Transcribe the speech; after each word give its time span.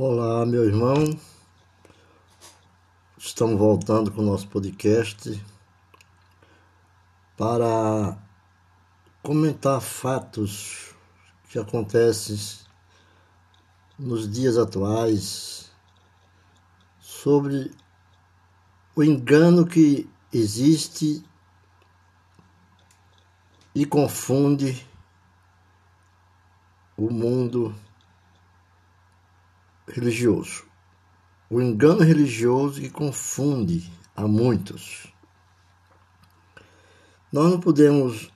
Olá, 0.00 0.46
meu 0.46 0.64
irmão. 0.64 1.18
Estamos 3.18 3.58
voltando 3.58 4.12
com 4.12 4.22
o 4.22 4.24
nosso 4.24 4.46
podcast 4.46 5.44
para 7.36 8.16
comentar 9.24 9.80
fatos 9.80 10.94
que 11.50 11.58
acontecem 11.58 12.38
nos 13.98 14.30
dias 14.30 14.56
atuais 14.56 15.68
sobre 17.00 17.72
o 18.94 19.02
engano 19.02 19.66
que 19.66 20.08
existe 20.32 21.24
e 23.74 23.84
confunde 23.84 24.86
o 26.96 27.10
mundo 27.10 27.74
religioso. 29.88 30.64
O 31.50 31.60
engano 31.60 32.02
religioso 32.02 32.80
que 32.80 32.90
confunde 32.90 33.90
a 34.14 34.26
muitos. 34.26 35.12
Nós 37.32 37.50
não 37.50 37.60
podemos 37.60 38.30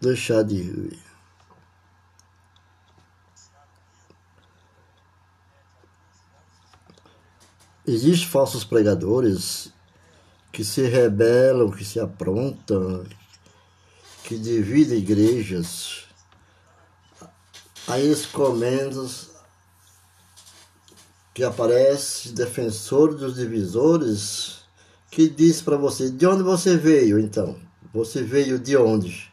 deixar 0.00 0.42
de. 0.42 0.98
Existem 7.86 8.28
falsos 8.28 8.64
pregadores 8.64 9.72
que 10.52 10.64
se 10.64 10.82
rebelam, 10.88 11.70
que 11.70 11.84
se 11.84 12.00
aprontam, 12.00 13.06
que 14.24 14.36
dividem 14.38 14.98
igrejas. 14.98 16.06
Aí 17.86 18.04
eles 18.04 18.26
comentam 18.26 19.06
que 21.36 21.44
aparece 21.44 22.32
defensor 22.32 23.14
dos 23.14 23.34
divisores 23.34 24.60
que 25.10 25.28
diz 25.28 25.60
para 25.60 25.76
você 25.76 26.10
de 26.10 26.26
onde 26.26 26.42
você 26.42 26.78
veio 26.78 27.18
então? 27.18 27.56
Você 27.92 28.22
veio 28.22 28.58
de 28.58 28.74
onde? 28.74 29.30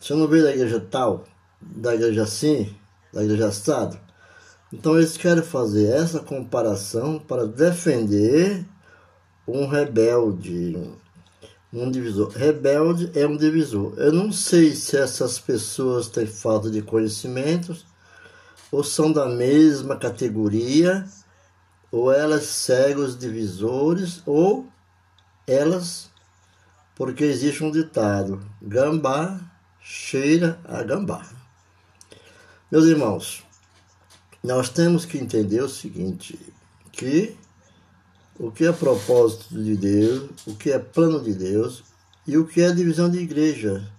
Você 0.00 0.14
não 0.14 0.26
veio 0.26 0.44
da 0.44 0.50
igreja 0.50 0.80
tal 0.80 1.26
da 1.60 1.94
igreja 1.94 2.22
assim 2.22 2.74
da 3.12 3.22
igreja 3.22 3.50
estado 3.50 4.00
então 4.72 4.96
eles 4.96 5.18
querem 5.18 5.42
fazer 5.42 5.90
essa 5.90 6.20
comparação 6.20 7.18
para 7.18 7.46
defender 7.46 8.64
um 9.46 9.66
rebelde 9.66 10.74
um 11.70 11.90
divisor. 11.90 12.30
Rebelde 12.30 13.10
é 13.14 13.26
um 13.26 13.36
divisor. 13.36 13.92
Eu 13.98 14.10
não 14.10 14.32
sei 14.32 14.74
se 14.74 14.96
essas 14.96 15.38
pessoas 15.38 16.08
têm 16.08 16.24
falta 16.24 16.70
de 16.70 16.80
conhecimentos 16.80 17.84
ou 18.70 18.84
são 18.84 19.10
da 19.12 19.26
mesma 19.26 19.96
categoria, 19.96 21.06
ou 21.90 22.12
elas 22.12 22.44
seguem 22.44 23.02
os 23.02 23.18
divisores, 23.18 24.22
ou 24.26 24.66
elas, 25.46 26.10
porque 26.94 27.24
existe 27.24 27.64
um 27.64 27.70
ditado: 27.70 28.44
gambá 28.60 29.40
cheira 29.80 30.60
a 30.64 30.82
gambá. 30.82 31.26
Meus 32.70 32.84
irmãos, 32.84 33.42
nós 34.44 34.68
temos 34.68 35.04
que 35.04 35.18
entender 35.18 35.62
o 35.62 35.68
seguinte: 35.68 36.38
que 36.92 37.36
o 38.38 38.52
que 38.52 38.66
é 38.66 38.72
propósito 38.72 39.60
de 39.62 39.76
Deus, 39.76 40.30
o 40.46 40.54
que 40.54 40.70
é 40.70 40.78
plano 40.78 41.20
de 41.20 41.34
Deus 41.34 41.82
e 42.26 42.36
o 42.36 42.46
que 42.46 42.60
é 42.60 42.70
divisão 42.70 43.10
de 43.10 43.18
igreja. 43.18 43.90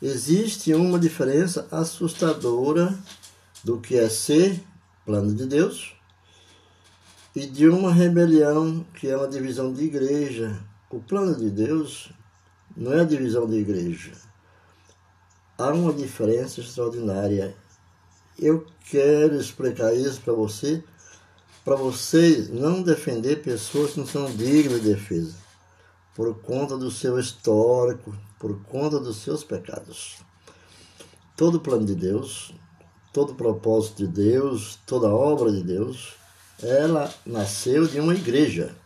Existe 0.00 0.72
uma 0.74 0.98
diferença 0.98 1.66
assustadora 1.72 2.96
do 3.68 3.78
que 3.78 3.98
é 3.98 4.08
ser 4.08 4.58
plano 5.04 5.34
de 5.34 5.44
Deus 5.44 5.94
e 7.36 7.44
de 7.44 7.68
uma 7.68 7.92
rebelião 7.92 8.82
que 8.94 9.08
é 9.08 9.14
uma 9.14 9.28
divisão 9.28 9.74
de 9.74 9.84
igreja. 9.84 10.58
O 10.88 11.00
plano 11.00 11.36
de 11.36 11.50
Deus 11.50 12.10
não 12.74 12.94
é 12.94 13.02
a 13.02 13.04
divisão 13.04 13.46
de 13.46 13.56
igreja. 13.56 14.12
Há 15.58 15.68
uma 15.74 15.92
diferença 15.92 16.62
extraordinária. 16.62 17.54
Eu 18.38 18.64
quero 18.90 19.38
explicar 19.38 19.92
isso 19.92 20.22
para 20.22 20.32
você, 20.32 20.82
para 21.62 21.76
você 21.76 22.48
não 22.50 22.82
defender 22.82 23.42
pessoas 23.42 23.92
que 23.92 24.00
não 24.00 24.06
são 24.06 24.34
dignas 24.34 24.80
de 24.80 24.94
defesa, 24.94 25.36
por 26.14 26.40
conta 26.40 26.78
do 26.78 26.90
seu 26.90 27.18
histórico, 27.18 28.16
por 28.38 28.62
conta 28.62 28.98
dos 28.98 29.18
seus 29.18 29.44
pecados. 29.44 30.16
Todo 31.36 31.60
plano 31.60 31.84
de 31.84 31.94
Deus 31.94 32.54
todo 33.18 33.34
propósito 33.34 34.06
de 34.06 34.06
Deus, 34.06 34.78
toda 34.86 35.08
obra 35.08 35.50
de 35.50 35.60
Deus, 35.60 36.14
ela 36.62 37.12
nasceu 37.26 37.84
de 37.84 37.98
uma 37.98 38.14
igreja. 38.14 38.76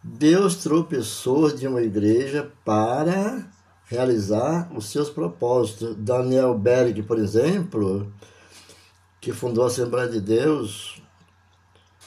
Deus 0.00 0.54
trouxe 0.54 0.90
pessoas 0.90 1.58
de 1.58 1.66
uma 1.66 1.82
igreja 1.82 2.52
para 2.64 3.50
realizar 3.86 4.70
os 4.72 4.88
seus 4.90 5.10
propósitos. 5.10 5.96
Daniel 5.96 6.56
Berg, 6.56 7.02
por 7.02 7.18
exemplo, 7.18 8.14
que 9.20 9.32
fundou 9.32 9.64
a 9.64 9.66
Assembleia 9.66 10.08
de 10.08 10.20
Deus, 10.20 11.02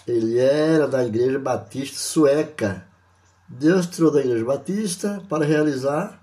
ele 0.07 0.39
era 0.39 0.87
da 0.87 1.05
Igreja 1.05 1.37
Batista 1.37 1.97
Sueca. 1.97 2.87
Deus 3.45 3.87
trouxe 3.87 4.15
da 4.15 4.21
Igreja 4.21 4.45
Batista 4.45 5.21
para 5.27 5.43
realizar 5.43 6.22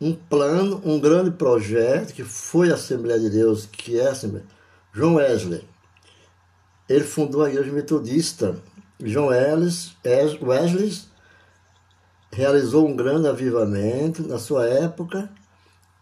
um 0.00 0.14
plano, 0.14 0.80
um 0.84 0.98
grande 0.98 1.30
projeto 1.30 2.14
que 2.14 2.24
foi 2.24 2.70
a 2.70 2.74
Assembleia 2.74 3.20
de 3.20 3.28
Deus, 3.28 3.66
que 3.66 4.00
é 4.00 4.06
a 4.06 4.12
Assembleia. 4.12 4.46
João 4.92 5.14
Wesley. 5.16 5.62
Ele 6.88 7.04
fundou 7.04 7.44
a 7.44 7.50
Igreja 7.50 7.70
Metodista. 7.70 8.56
João 8.98 9.26
Wesley 9.26 10.92
realizou 12.32 12.88
um 12.88 12.96
grande 12.96 13.28
avivamento 13.28 14.26
na 14.26 14.38
sua 14.38 14.66
época. 14.66 15.30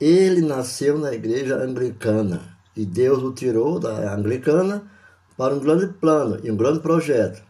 Ele 0.00 0.42
nasceu 0.42 0.96
na 0.96 1.12
igreja 1.12 1.56
anglicana 1.56 2.56
e 2.76 2.86
Deus 2.86 3.22
o 3.22 3.32
tirou 3.32 3.80
da 3.80 4.14
anglicana 4.14 4.88
para 5.36 5.54
um 5.54 5.58
grande 5.58 5.88
plano 5.94 6.38
e 6.44 6.50
um 6.50 6.56
grande 6.56 6.78
projeto. 6.78 7.42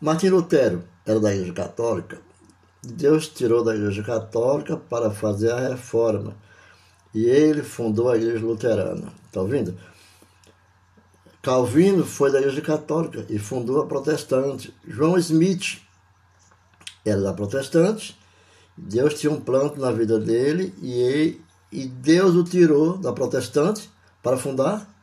Martim 0.00 0.28
Lutero 0.28 0.84
era 1.04 1.18
da 1.18 1.34
igreja 1.34 1.52
católica, 1.52 2.18
Deus 2.92 3.28
tirou 3.28 3.64
da 3.64 3.74
Igreja 3.74 4.02
Católica 4.02 4.76
para 4.76 5.10
fazer 5.10 5.50
a 5.50 5.68
reforma. 5.68 6.36
E 7.12 7.24
ele 7.24 7.62
fundou 7.62 8.10
a 8.10 8.16
Igreja 8.16 8.44
Luterana. 8.44 9.12
Está 9.26 9.40
ouvindo? 9.40 9.76
Calvino 11.42 12.04
foi 12.04 12.30
da 12.30 12.38
Igreja 12.38 12.60
Católica 12.60 13.26
e 13.28 13.38
fundou 13.38 13.82
a 13.82 13.86
Protestante. 13.86 14.74
João 14.86 15.18
Smith 15.18 15.80
era 17.04 17.20
da 17.20 17.32
Protestante. 17.32 18.18
Deus 18.76 19.14
tinha 19.14 19.32
um 19.32 19.40
plano 19.40 19.74
na 19.76 19.90
vida 19.90 20.18
dele 20.18 20.74
e, 20.80 20.92
ele, 20.92 21.44
e 21.72 21.86
Deus 21.86 22.34
o 22.34 22.44
tirou 22.44 22.98
da 22.98 23.12
Protestante 23.12 23.90
para 24.22 24.36
fundar 24.36 24.94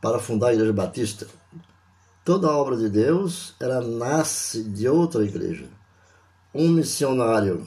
para 0.00 0.18
fundar 0.18 0.48
a 0.48 0.54
Igreja 0.54 0.72
Batista. 0.72 1.28
Toda 2.24 2.48
a 2.48 2.56
obra 2.56 2.76
de 2.76 2.88
Deus 2.88 3.54
ela 3.60 3.80
nasce 3.80 4.64
de 4.64 4.88
outra 4.88 5.24
igreja 5.24 5.68
um 6.54 6.68
missionário. 6.68 7.66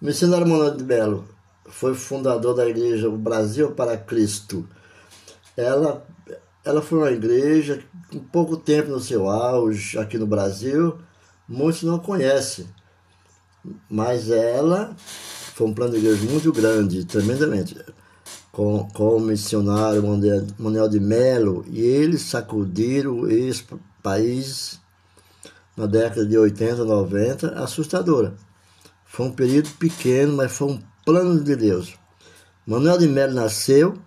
O 0.00 0.04
missionário 0.04 0.46
Manuel 0.46 0.76
de 0.76 0.84
Belo 0.84 1.28
foi 1.68 1.94
fundador 1.94 2.54
da 2.54 2.66
igreja 2.66 3.08
Brasil 3.10 3.72
para 3.72 3.96
Cristo. 3.96 4.68
Ela, 5.56 6.06
ela 6.64 6.82
foi 6.82 6.98
uma 6.98 7.10
igreja 7.10 7.82
com 8.10 8.18
pouco 8.18 8.56
tempo 8.56 8.90
no 8.90 9.00
seu 9.00 9.28
auge 9.28 9.98
aqui 9.98 10.18
no 10.18 10.26
Brasil, 10.26 10.98
muitos 11.48 11.82
não 11.82 11.98
conhecem, 11.98 12.66
mas 13.88 14.30
ela 14.30 14.94
foi 15.54 15.66
um 15.66 15.74
plano 15.74 15.92
de 15.92 15.98
igreja 15.98 16.30
muito 16.30 16.52
grande, 16.52 17.04
tremendamente, 17.04 17.76
com, 18.52 18.86
com 18.90 19.16
o 19.16 19.20
missionário 19.20 20.02
Manuel 20.58 20.88
de 20.88 21.00
Melo, 21.00 21.64
e 21.68 21.80
eles 21.80 22.22
sacudiram 22.22 23.28
esse 23.28 23.64
país 24.02 24.78
na 25.76 25.86
década 25.86 26.24
de 26.24 26.38
80, 26.38 26.84
90, 26.84 27.48
assustadora. 27.62 28.34
Foi 29.04 29.26
um 29.26 29.32
período 29.32 29.70
pequeno, 29.78 30.36
mas 30.36 30.52
foi 30.52 30.68
um 30.68 30.82
plano 31.04 31.42
de 31.42 31.54
Deus. 31.54 31.94
Manuel 32.66 32.98
de 32.98 33.06
Melo 33.06 33.34
nasceu, 33.34 33.98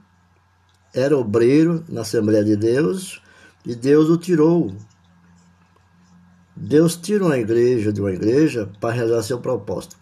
era 0.93 1.17
obreiro 1.17 1.83
na 1.87 2.01
Assembleia 2.01 2.43
de 2.43 2.55
Deus 2.55 3.21
e 3.65 3.75
Deus 3.75 4.09
o 4.09 4.17
tirou. 4.17 4.75
Deus 6.55 6.97
tira 6.97 7.23
uma 7.23 7.37
igreja 7.37 7.93
de 7.93 8.01
uma 8.01 8.11
igreja 8.11 8.69
para 8.81 8.93
realizar 8.93 9.23
seu 9.23 9.39
propósito. 9.39 9.95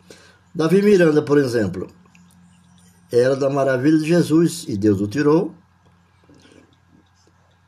Davi 0.56 0.82
Miranda, 0.82 1.22
por 1.22 1.38
exemplo, 1.38 1.88
era 3.12 3.36
da 3.36 3.50
maravilha 3.50 4.00
de 4.00 4.08
Jesus 4.08 4.66
e 4.68 4.76
Deus 4.76 5.00
o 5.00 5.08
tirou, 5.08 5.54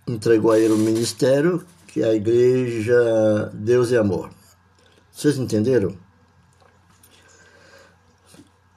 entregou 0.07 0.51
a 0.51 0.59
ele 0.59 0.73
o 0.73 0.77
ministério 0.77 1.63
que 1.91 2.03
é 2.03 2.05
a 2.05 2.13
igreja 2.13 3.51
Deus 3.53 3.89
e 3.89 3.97
Amor. 3.97 4.29
Vocês 5.11 5.37
entenderam? 5.37 5.97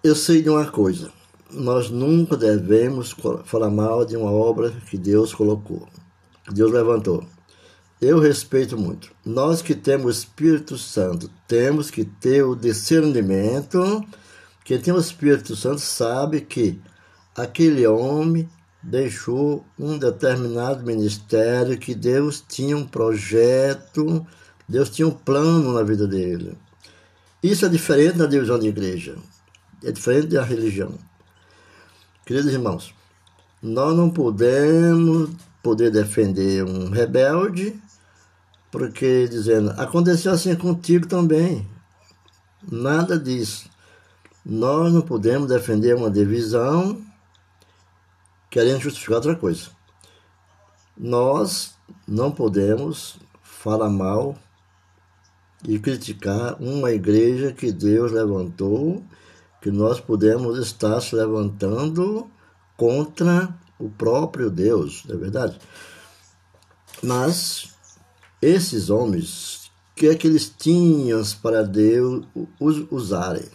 Eu 0.02 0.16
sei 0.16 0.42
de 0.42 0.48
uma 0.48 0.70
coisa. 0.70 1.12
Nós 1.50 1.90
nunca 1.90 2.36
devemos 2.36 3.14
falar 3.44 3.70
mal 3.70 4.06
de 4.06 4.16
uma 4.16 4.30
obra 4.32 4.70
que 4.88 4.96
Deus 4.96 5.34
colocou. 5.34 5.86
que 6.44 6.54
Deus 6.54 6.72
levantou. 6.72 7.24
Eu 8.00 8.18
respeito 8.18 8.76
muito. 8.76 9.12
Nós 9.24 9.60
que 9.62 9.74
temos 9.74 10.06
o 10.06 10.18
Espírito 10.18 10.78
Santo, 10.78 11.30
temos 11.46 11.90
que 11.90 12.04
ter 12.04 12.42
o 12.42 12.56
discernimento. 12.56 14.02
Quem 14.64 14.80
tem 14.80 14.92
o 14.92 14.98
Espírito 14.98 15.54
Santo 15.54 15.80
sabe 15.80 16.40
que 16.40 16.80
aquele 17.36 17.86
homem 17.86 18.48
deixou 18.82 19.64
um 19.78 19.96
determinado 19.96 20.84
ministério, 20.84 21.78
que 21.78 21.94
Deus 21.94 22.44
tinha 22.46 22.76
um 22.76 22.86
projeto, 22.86 24.26
Deus 24.68 24.90
tinha 24.90 25.06
um 25.06 25.12
plano 25.12 25.72
na 25.72 25.82
vida 25.82 26.06
dele. 26.06 26.56
Isso 27.42 27.64
é 27.64 27.68
diferente 27.68 28.18
da 28.18 28.26
divisão 28.26 28.58
de 28.58 28.68
igreja, 28.68 29.16
é 29.84 29.92
diferente 29.92 30.28
da 30.28 30.42
religião. 30.42 30.94
Queridos 32.24 32.52
irmãos, 32.52 32.94
nós 33.62 33.96
não 33.96 34.10
podemos 34.10 35.30
poder 35.62 35.90
defender 35.90 36.64
um 36.64 36.90
rebelde 36.90 37.80
porque 38.72 39.28
dizendo, 39.28 39.70
aconteceu 39.76 40.32
assim 40.32 40.54
contigo 40.54 41.06
também. 41.06 41.68
Nada 42.70 43.18
disso. 43.18 43.68
Nós 44.44 44.90
não 44.92 45.02
podemos 45.02 45.46
defender 45.46 45.94
uma 45.94 46.10
divisão 46.10 46.98
querendo 48.52 48.82
justificar 48.82 49.16
outra 49.16 49.34
coisa. 49.34 49.70
Nós 50.94 51.74
não 52.06 52.30
podemos 52.30 53.16
falar 53.42 53.88
mal 53.88 54.36
e 55.66 55.78
criticar 55.78 56.62
uma 56.62 56.92
igreja 56.92 57.54
que 57.54 57.72
Deus 57.72 58.12
levantou, 58.12 59.02
que 59.62 59.70
nós 59.70 60.00
podemos 60.00 60.58
estar 60.58 61.00
se 61.00 61.16
levantando 61.16 62.30
contra 62.76 63.58
o 63.78 63.88
próprio 63.88 64.50
Deus, 64.50 65.02
não 65.06 65.16
é 65.16 65.18
verdade? 65.18 65.58
Mas 67.02 67.74
esses 68.42 68.90
homens, 68.90 69.72
o 69.92 69.94
que 69.96 70.08
é 70.08 70.14
que 70.14 70.26
eles 70.26 70.50
tinham 70.50 71.22
para 71.40 71.62
Deus 71.62 72.26
usarem? 72.90 73.48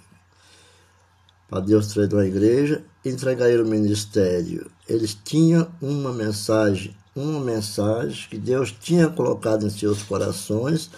Para 1.48 1.60
Deus 1.60 1.88
treinar 1.94 2.22
a 2.22 2.28
igreja, 2.28 2.84
entregar 3.10 3.50
o 3.60 3.66
ministério. 3.66 4.70
Eles 4.88 5.14
tinham 5.14 5.68
uma 5.82 6.12
mensagem, 6.12 6.96
uma 7.16 7.40
mensagem 7.40 8.30
que 8.30 8.38
Deus 8.38 8.72
tinha 8.72 9.08
colocado 9.10 9.66
em 9.66 9.70
seus 9.70 10.04
corações 10.04 10.90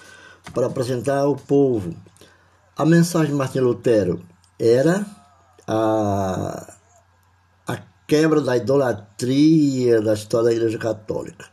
para 0.54 0.68
apresentar 0.68 1.20
ao 1.20 1.36
povo. 1.36 1.96
A 2.76 2.86
mensagem 2.86 3.32
de 3.32 3.38
Martin 3.38 3.60
Lutero 3.60 4.22
era 4.58 5.06
a, 5.68 6.74
a 7.68 7.78
quebra 8.08 8.42
da 8.42 8.58
idolatria 8.58 10.02
da 10.02 10.14
história 10.14 10.50
da 10.50 10.56
Igreja 10.56 10.78
Católica. 10.78 11.46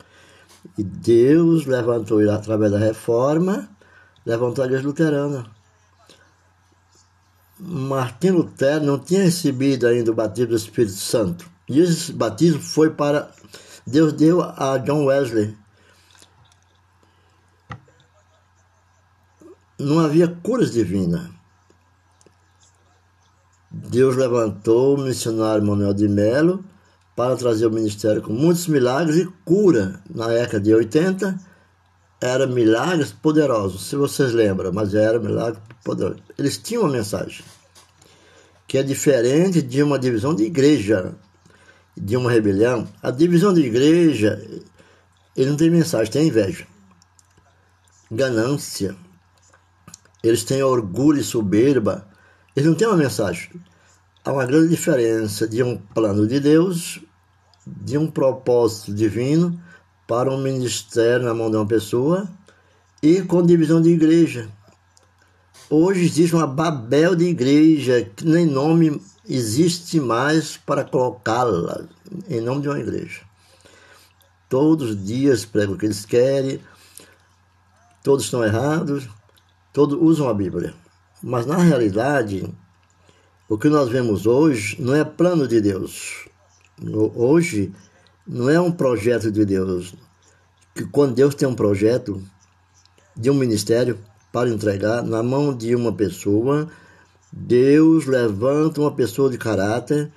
E 0.76 0.82
Deus 0.82 1.66
levantou 1.66 2.18
através 2.30 2.70
da 2.72 2.78
reforma, 2.78 3.68
levantou 4.24 4.62
a 4.62 4.66
igreja 4.66 4.86
luterana. 4.86 5.55
Martim 7.58 8.30
Lutero 8.30 8.84
não 8.84 8.98
tinha 8.98 9.22
recebido 9.22 9.86
ainda 9.86 10.10
o 10.10 10.14
batismo 10.14 10.50
do 10.50 10.56
Espírito 10.56 10.96
Santo. 10.96 11.50
E 11.68 11.80
esse 11.80 12.12
batismo 12.12 12.60
foi 12.60 12.90
para. 12.90 13.30
Deus 13.86 14.12
deu 14.12 14.42
a 14.42 14.78
John 14.78 15.06
Wesley. 15.06 15.56
Não 19.78 20.00
havia 20.00 20.28
curas 20.28 20.72
divinas. 20.72 21.30
Deus 23.70 24.16
levantou 24.16 24.96
o 24.96 25.02
missionário 25.02 25.64
Manuel 25.64 25.92
de 25.92 26.08
Melo 26.08 26.64
para 27.14 27.36
trazer 27.36 27.66
o 27.66 27.70
ministério 27.70 28.22
com 28.22 28.32
muitos 28.32 28.66
milagres 28.66 29.16
e 29.16 29.26
cura. 29.44 30.02
Na 30.14 30.28
década 30.28 30.60
de 30.60 30.74
80, 30.74 31.38
eram 32.20 32.48
milagres 32.48 33.12
poderosos, 33.12 33.88
se 33.88 33.96
vocês 33.96 34.32
lembram, 34.32 34.72
mas 34.72 34.94
era 34.94 35.18
milagre 35.18 35.60
poderoso. 35.84 36.22
Eles 36.38 36.58
tinham 36.58 36.82
uma 36.82 36.92
mensagem 36.92 37.44
que 38.66 38.78
é 38.78 38.82
diferente 38.82 39.62
de 39.62 39.82
uma 39.82 39.98
divisão 39.98 40.34
de 40.34 40.44
igreja, 40.44 41.14
de 41.96 42.16
uma 42.16 42.30
rebelião. 42.30 42.88
A 43.02 43.10
divisão 43.10 43.54
de 43.54 43.60
igreja, 43.60 44.42
ele 45.36 45.50
não 45.50 45.56
tem 45.56 45.70
mensagem, 45.70 46.12
tem 46.12 46.28
inveja, 46.28 46.66
ganância. 48.10 48.96
Eles 50.22 50.42
têm 50.42 50.62
orgulho 50.62 51.20
e 51.20 51.24
soberba. 51.24 52.08
Eles 52.56 52.68
não 52.68 52.74
têm 52.74 52.88
uma 52.88 52.96
mensagem 52.96 53.50
há 54.26 54.32
uma 54.32 54.44
grande 54.44 54.68
diferença 54.68 55.46
de 55.46 55.62
um 55.62 55.78
plano 55.78 56.26
de 56.26 56.40
Deus, 56.40 57.00
de 57.64 57.96
um 57.96 58.10
propósito 58.10 58.92
divino 58.92 59.58
para 60.06 60.30
um 60.30 60.40
ministério 60.40 61.26
na 61.26 61.34
mão 61.34 61.50
de 61.50 61.56
uma 61.56 61.66
pessoa 61.66 62.28
e 63.02 63.22
com 63.22 63.44
divisão 63.44 63.80
de 63.80 63.90
igreja. 63.90 64.48
Hoje 65.68 66.04
existe 66.04 66.34
uma 66.34 66.46
Babel 66.46 67.16
de 67.16 67.24
igreja 67.24 68.08
que 68.14 68.24
nem 68.24 68.46
nome 68.46 69.00
existe 69.28 69.98
mais 69.98 70.56
para 70.56 70.84
colocá-la 70.84 71.84
em 72.28 72.40
nome 72.40 72.62
de 72.62 72.68
uma 72.68 72.78
igreja. 72.78 73.22
Todos 74.48 74.90
os 74.90 75.04
dias 75.04 75.44
pregam 75.44 75.74
o 75.74 75.78
que 75.78 75.86
eles 75.86 76.06
querem, 76.06 76.60
todos 78.02 78.24
estão 78.24 78.44
errados, 78.44 79.08
todos 79.72 79.98
usam 80.00 80.28
a 80.28 80.34
Bíblia. 80.34 80.72
Mas 81.20 81.46
na 81.46 81.56
realidade, 81.56 82.48
o 83.48 83.58
que 83.58 83.68
nós 83.68 83.88
vemos 83.88 84.24
hoje 84.26 84.80
não 84.80 84.94
é 84.94 85.04
plano 85.04 85.48
de 85.48 85.60
Deus. 85.60 86.28
Hoje 87.14 87.72
não 88.26 88.50
é 88.50 88.60
um 88.60 88.72
projeto 88.72 89.30
de 89.30 89.44
Deus. 89.44 89.94
Que 90.74 90.84
quando 90.84 91.14
Deus 91.14 91.34
tem 91.34 91.46
um 91.46 91.54
projeto 91.54 92.22
de 93.16 93.30
um 93.30 93.34
ministério 93.34 93.98
para 94.32 94.50
entregar 94.50 95.02
na 95.02 95.22
mão 95.22 95.56
de 95.56 95.74
uma 95.74 95.92
pessoa, 95.92 96.68
Deus 97.32 98.06
levanta 98.06 98.80
uma 98.80 98.92
pessoa 98.92 99.30
de 99.30 99.38
caráter, 99.38 100.10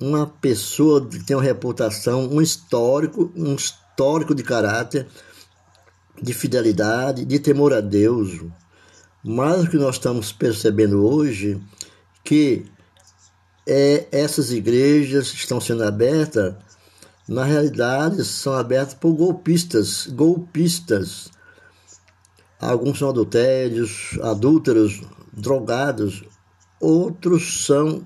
uma 0.00 0.26
pessoa 0.26 1.06
que 1.06 1.22
tem 1.24 1.36
uma 1.36 1.42
reputação, 1.42 2.28
um 2.28 2.40
histórico, 2.40 3.30
um 3.36 3.54
histórico 3.54 4.34
de 4.34 4.42
caráter, 4.42 5.06
de 6.20 6.32
fidelidade, 6.32 7.24
de 7.24 7.38
temor 7.38 7.72
a 7.72 7.80
Deus. 7.80 8.40
Mas 9.24 9.64
o 9.64 9.70
que 9.70 9.76
nós 9.76 9.96
estamos 9.96 10.32
percebendo 10.32 11.06
hoje 11.06 11.60
que 12.24 12.66
é, 13.66 14.06
essas 14.10 14.50
igrejas 14.50 15.32
estão 15.32 15.60
sendo 15.60 15.84
abertas, 15.84 16.54
na 17.28 17.44
realidade, 17.44 18.24
são 18.24 18.54
abertas 18.54 18.94
por 18.94 19.12
golpistas, 19.12 20.06
golpistas. 20.06 21.30
Alguns 22.58 22.98
são 22.98 23.10
adultérios, 23.10 24.18
adúlteros, 24.22 25.02
drogados, 25.32 26.24
outros 26.80 27.66
são 27.66 28.02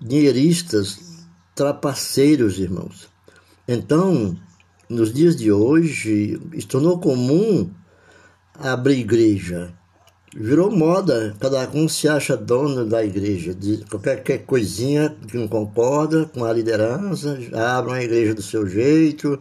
dinheiristas, 0.00 1.00
trapaceiros, 1.54 2.60
irmãos. 2.60 3.08
Então, 3.66 4.38
nos 4.88 5.12
dias 5.12 5.34
de 5.34 5.50
hoje, 5.50 6.40
se 6.58 6.66
tornou 6.66 7.00
comum 7.00 7.68
abrir 8.54 9.00
igreja 9.00 9.74
virou 10.38 10.70
moda, 10.70 11.34
cada 11.40 11.66
um 11.70 11.88
se 11.88 12.06
acha 12.06 12.36
dono 12.36 12.84
da 12.84 13.02
igreja, 13.02 13.54
de 13.54 13.78
qualquer, 13.86 14.44
coisinha 14.44 15.16
que 15.26 15.38
não 15.38 15.48
concorda 15.48 16.26
com 16.26 16.44
a 16.44 16.52
liderança, 16.52 17.38
abre 17.54 17.92
uma 17.92 18.02
igreja 18.02 18.34
do 18.34 18.42
seu 18.42 18.66
jeito. 18.66 19.40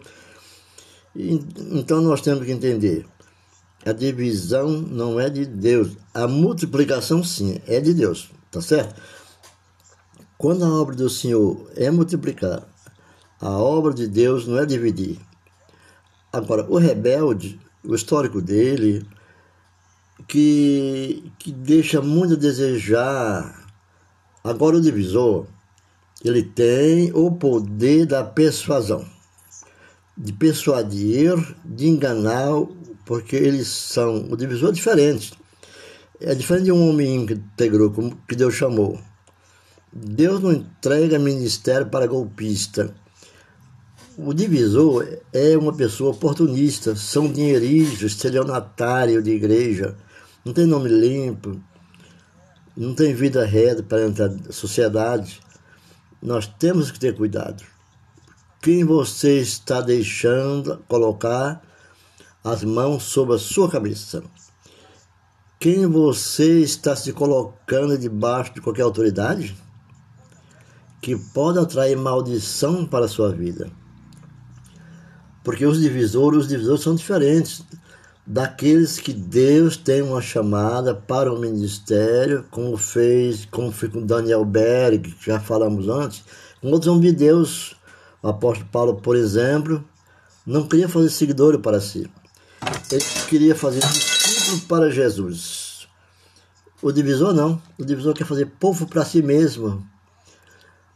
Então 1.13 2.01
nós 2.01 2.21
temos 2.21 2.45
que 2.45 2.51
entender, 2.51 3.05
a 3.85 3.91
divisão 3.91 4.69
não 4.69 5.19
é 5.19 5.29
de 5.29 5.45
Deus, 5.45 5.97
a 6.13 6.27
multiplicação 6.27 7.21
sim, 7.21 7.59
é 7.67 7.81
de 7.81 7.93
Deus, 7.93 8.31
tá 8.49 8.61
certo? 8.61 8.99
Quando 10.37 10.63
a 10.63 10.81
obra 10.81 10.95
do 10.95 11.09
Senhor 11.09 11.69
é 11.75 11.91
multiplicar, 11.91 12.65
a 13.41 13.49
obra 13.49 13.93
de 13.93 14.07
Deus 14.07 14.47
não 14.47 14.57
é 14.57 14.65
dividir. 14.65 15.19
Agora, 16.31 16.65
o 16.69 16.77
rebelde, 16.77 17.59
o 17.83 17.95
histórico 17.95 18.41
dele, 18.41 19.05
que, 20.27 21.31
que 21.37 21.51
deixa 21.51 22.01
muito 22.01 22.33
a 22.33 22.37
desejar. 22.37 23.65
Agora 24.43 24.77
o 24.77 24.81
divisor, 24.81 25.47
ele 26.23 26.43
tem 26.43 27.11
o 27.13 27.31
poder 27.31 28.05
da 28.05 28.23
persuasão, 28.23 29.05
de 30.17 30.31
persuadir, 30.33 31.33
de 31.63 31.87
enganar, 31.87 32.49
porque 33.05 33.35
eles 33.35 33.67
são 33.67 34.27
o 34.29 34.37
divisor 34.37 34.69
é 34.69 34.73
diferente. 34.73 35.33
É 36.19 36.33
diferente 36.33 36.65
de 36.65 36.71
um 36.71 36.89
homem 36.89 37.15
íntegro, 37.15 37.91
como 37.91 38.15
que 38.27 38.35
Deus 38.35 38.53
chamou. 38.53 38.99
Deus 39.91 40.41
não 40.41 40.51
entrega 40.51 41.19
ministério 41.19 41.87
para 41.87 42.07
golpista. 42.07 42.93
O 44.17 44.33
divisor 44.33 45.05
é 45.33 45.57
uma 45.57 45.73
pessoa 45.73 46.11
oportunista, 46.11 46.95
são 46.95 47.29
dinheiristas, 47.29 48.13
estelionatário 48.13 49.21
de 49.21 49.31
igreja, 49.31 49.97
não 50.45 50.53
tem 50.53 50.65
nome 50.65 50.87
limpo, 50.87 51.61
não 52.77 52.95
tem 52.95 53.13
vida 53.13 53.45
reta 53.45 53.83
para 53.83 54.07
na 54.07 54.51
sociedade. 54.53 55.41
Nós 56.21 56.47
temos 56.47 56.91
que 56.91 56.99
ter 56.99 57.13
cuidado. 57.13 57.61
quem 58.61 58.85
você 58.85 59.39
está 59.39 59.81
deixando 59.81 60.77
colocar 60.87 61.61
as 62.41 62.63
mãos 62.63 63.03
sobre 63.03 63.35
a 63.35 63.39
sua 63.39 63.69
cabeça. 63.69 64.23
Quem 65.59 65.85
você 65.87 66.61
está 66.61 66.95
se 66.95 67.11
colocando 67.11 67.97
debaixo 67.97 68.53
de 68.53 68.61
qualquer 68.61 68.83
autoridade 68.83 69.57
que 71.01 71.17
pode 71.17 71.59
atrair 71.59 71.97
maldição 71.97 72.85
para 72.85 73.05
a 73.05 73.09
sua 73.09 73.31
vida. 73.31 73.69
Porque 75.45 75.63
os 75.65 75.79
divisores, 75.79 76.39
os 76.39 76.47
divisores 76.47 76.81
são 76.81 76.95
diferentes 76.95 77.63
daqueles 78.25 78.99
que 78.99 79.13
Deus 79.13 79.77
tem 79.77 80.01
uma 80.01 80.19
chamada 80.19 80.95
para 80.95 81.31
o 81.31 81.39
ministério, 81.39 82.43
como 82.49 82.75
fez, 82.75 83.45
como 83.45 83.71
foi 83.71 83.87
com 83.87 84.03
Daniel 84.03 84.43
Berg, 84.43 85.11
que 85.11 85.27
já 85.27 85.39
falamos 85.39 85.87
antes, 85.87 86.23
com 86.59 86.69
outros 86.71 86.87
homens 86.87 87.11
de 87.11 87.19
Deus. 87.19 87.75
O 88.23 88.27
apóstolo 88.27 88.67
Paulo, 88.71 88.95
por 88.95 89.15
exemplo, 89.15 89.85
não 90.47 90.67
queria 90.67 90.89
fazer 90.89 91.09
seguidor 91.11 91.59
para 91.59 91.79
si. 91.79 92.09
Ele 92.91 93.03
queria 93.29 93.53
fazer 93.53 93.81
discípulo 93.81 94.61
para 94.61 94.89
Jesus. 94.89 95.87
O 96.81 96.91
divisor 96.91 97.35
não. 97.35 97.61
O 97.77 97.85
divisor 97.85 98.15
quer 98.15 98.25
fazer 98.25 98.47
povo 98.59 98.87
para 98.87 99.05
si 99.05 99.21
mesmo. 99.21 99.85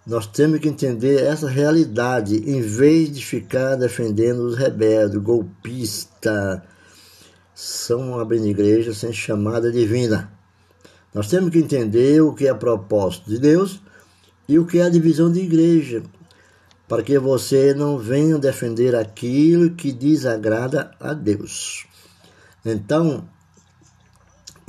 Nós 0.09 0.25
temos 0.25 0.59
que 0.59 0.67
entender 0.67 1.21
essa 1.21 1.47
realidade, 1.47 2.37
em 2.49 2.61
vez 2.61 3.11
de 3.11 3.23
ficar 3.23 3.75
defendendo 3.75 4.39
os 4.39 4.57
rebeldes, 4.57 5.21
golpistas, 5.21 6.61
são 7.53 8.19
abrindo 8.19 8.47
igreja 8.47 8.91
sem 8.91 9.13
chamada 9.13 9.71
divina. 9.71 10.31
Nós 11.13 11.27
temos 11.27 11.51
que 11.51 11.59
entender 11.59 12.21
o 12.21 12.33
que 12.33 12.47
é 12.47 12.53
propósito 12.55 13.29
de 13.29 13.37
Deus 13.37 13.83
e 14.47 14.57
o 14.57 14.65
que 14.65 14.79
é 14.79 14.85
a 14.85 14.89
divisão 14.89 15.31
de 15.31 15.41
igreja, 15.41 16.01
para 16.87 17.03
que 17.03 17.19
você 17.19 17.75
não 17.75 17.99
venha 17.99 18.39
defender 18.39 18.95
aquilo 18.95 19.75
que 19.75 19.91
desagrada 19.91 20.89
a 20.99 21.13
Deus. 21.13 21.85
Então, 22.65 23.29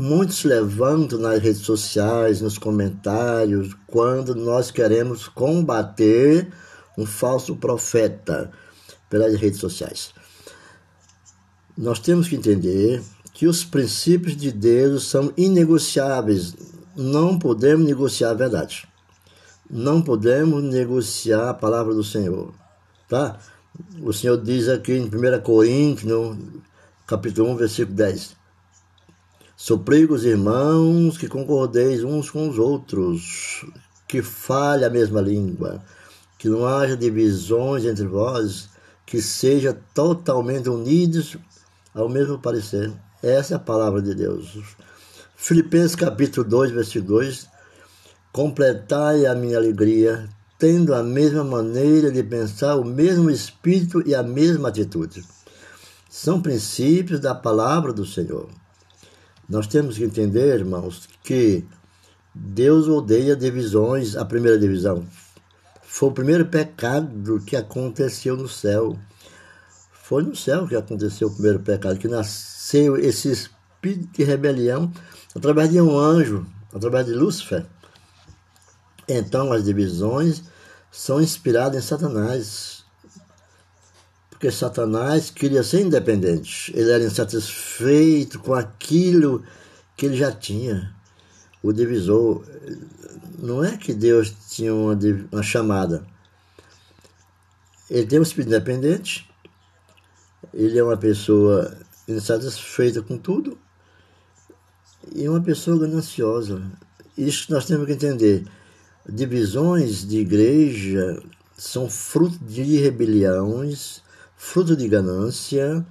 muitos 0.00 0.45
levantam 0.45 1.19
nas 1.19 1.40
redes 1.40 1.61
sociais, 1.61 2.40
nos 2.40 2.57
comentários, 2.57 3.76
quando 3.87 4.35
nós 4.35 4.71
queremos 4.71 5.28
combater 5.28 6.50
um 6.97 7.04
falso 7.04 7.54
profeta 7.57 8.50
pelas 9.09 9.35
redes 9.35 9.61
sociais. 9.61 10.12
Nós 11.76 11.99
temos 11.99 12.28
que 12.28 12.37
entender 12.37 13.02
que 13.35 13.47
os 13.47 13.62
princípios 13.62 14.37
de 14.37 14.50
Deus 14.50 15.04
são 15.07 15.33
inegociáveis. 15.37 16.54
Não 16.97 17.38
podemos 17.38 17.87
negociar 17.87 18.30
a 18.30 18.35
verdade. 18.35 18.88
Não 19.69 20.02
podemos 20.02 20.62
negociar 20.62 21.50
a 21.50 21.54
palavra 21.54 21.95
do 21.95 22.02
Senhor. 22.02 22.52
Tá? 23.09 23.38
O 24.02 24.12
Senhor 24.12 24.37
diz 24.42 24.69
aqui 24.69 24.92
em 24.92 25.04
1 25.04 25.40
Coríntios, 25.42 26.37
capítulo 27.07 27.50
1, 27.50 27.57
versículo 27.57 27.97
10. 27.97 28.40
Suplico 29.62 30.14
os 30.14 30.25
irmãos 30.25 31.19
que 31.19 31.29
concordeis 31.29 32.02
uns 32.02 32.31
com 32.31 32.49
os 32.49 32.59
outros, 32.59 33.62
que 34.09 34.23
fale 34.23 34.87
a 34.87 34.90
mesma 34.90 35.21
língua, 35.21 35.85
que 36.38 36.49
não 36.49 36.67
haja 36.67 36.97
divisões 36.97 37.85
entre 37.85 38.07
vós, 38.07 38.71
que 39.05 39.21
seja 39.21 39.79
totalmente 39.93 40.71
unidos 40.71 41.37
ao 41.93 42.09
mesmo 42.09 42.38
parecer. 42.38 42.90
Essa 43.23 43.52
é 43.52 43.57
a 43.57 43.61
palavra 43.61 44.00
de 44.00 44.14
Deus. 44.14 44.57
Filipenses 45.37 45.95
capítulo 45.95 46.49
2, 46.49 46.71
versículo 46.71 47.19
2. 47.21 47.47
Completai 48.33 49.26
a 49.26 49.35
minha 49.35 49.59
alegria, 49.59 50.26
tendo 50.59 50.95
a 50.95 51.02
mesma 51.02 51.45
maneira 51.45 52.11
de 52.11 52.23
pensar, 52.23 52.76
o 52.76 52.85
mesmo 52.85 53.29
espírito 53.29 54.02
e 54.09 54.14
a 54.14 54.23
mesma 54.23 54.71
atitude. 54.71 55.23
São 56.09 56.40
princípios 56.40 57.21
da 57.21 57.35
palavra 57.35 57.93
do 57.93 58.07
Senhor. 58.07 58.49
Nós 59.50 59.66
temos 59.66 59.99
que 59.99 60.04
entender, 60.04 60.61
irmãos, 60.61 61.09
que 61.25 61.64
Deus 62.33 62.87
odeia 62.87 63.35
divisões. 63.35 64.14
A 64.14 64.25
primeira 64.25 64.57
divisão 64.57 65.04
foi 65.83 66.09
o 66.09 66.12
primeiro 66.12 66.47
pecado 66.47 67.40
que 67.45 67.57
aconteceu 67.57 68.37
no 68.37 68.49
céu. 68.49 68.97
Foi 70.04 70.23
no 70.23 70.37
céu 70.37 70.69
que 70.69 70.76
aconteceu 70.76 71.26
o 71.26 71.33
primeiro 71.33 71.59
pecado, 71.59 71.99
que 71.99 72.07
nasceu 72.07 72.97
esse 72.97 73.33
espírito 73.33 74.16
de 74.16 74.23
rebelião 74.23 74.92
através 75.35 75.69
de 75.69 75.80
um 75.80 75.99
anjo, 75.99 76.47
através 76.73 77.07
de 77.07 77.12
Lúcifer. 77.12 77.66
Então 79.09 79.52
as 79.52 79.64
divisões 79.64 80.45
são 80.92 81.21
inspiradas 81.21 81.83
em 81.83 81.87
Satanás. 81.87 82.80
Porque 84.41 84.51
Satanás 84.51 85.29
queria 85.29 85.63
ser 85.63 85.83
independente. 85.83 86.73
Ele 86.75 86.91
era 86.91 87.05
insatisfeito 87.05 88.39
com 88.39 88.55
aquilo 88.55 89.45
que 89.95 90.07
ele 90.07 90.17
já 90.17 90.33
tinha. 90.33 90.95
O 91.63 91.75
divisor. 91.75 92.43
Não 93.39 93.63
é 93.63 93.77
que 93.77 93.93
Deus 93.93 94.35
tinha 94.49 94.75
uma, 94.75 94.99
uma 95.31 95.43
chamada. 95.43 96.07
Ele 97.91 98.07
tem 98.07 98.19
um 98.19 98.23
espírito 98.23 98.49
independente 98.49 99.31
ele 100.53 100.79
é 100.79 100.83
uma 100.83 100.97
pessoa 100.97 101.77
insatisfeita 102.09 103.03
com 103.03 103.17
tudo 103.17 103.59
e 105.15 105.29
uma 105.29 105.41
pessoa 105.41 105.79
gananciosa. 105.79 106.63
Isso 107.17 107.53
nós 107.53 107.67
temos 107.67 107.87
que 107.87 107.93
entender. 107.93 108.47
Divisões 109.09 110.07
de 110.07 110.19
igreja 110.19 111.23
são 111.57 111.89
fruto 111.89 112.39
de 112.45 112.79
rebeliões, 112.79 114.03
fruto 114.43 114.75
de 114.75 114.89
ganância, 114.89 115.87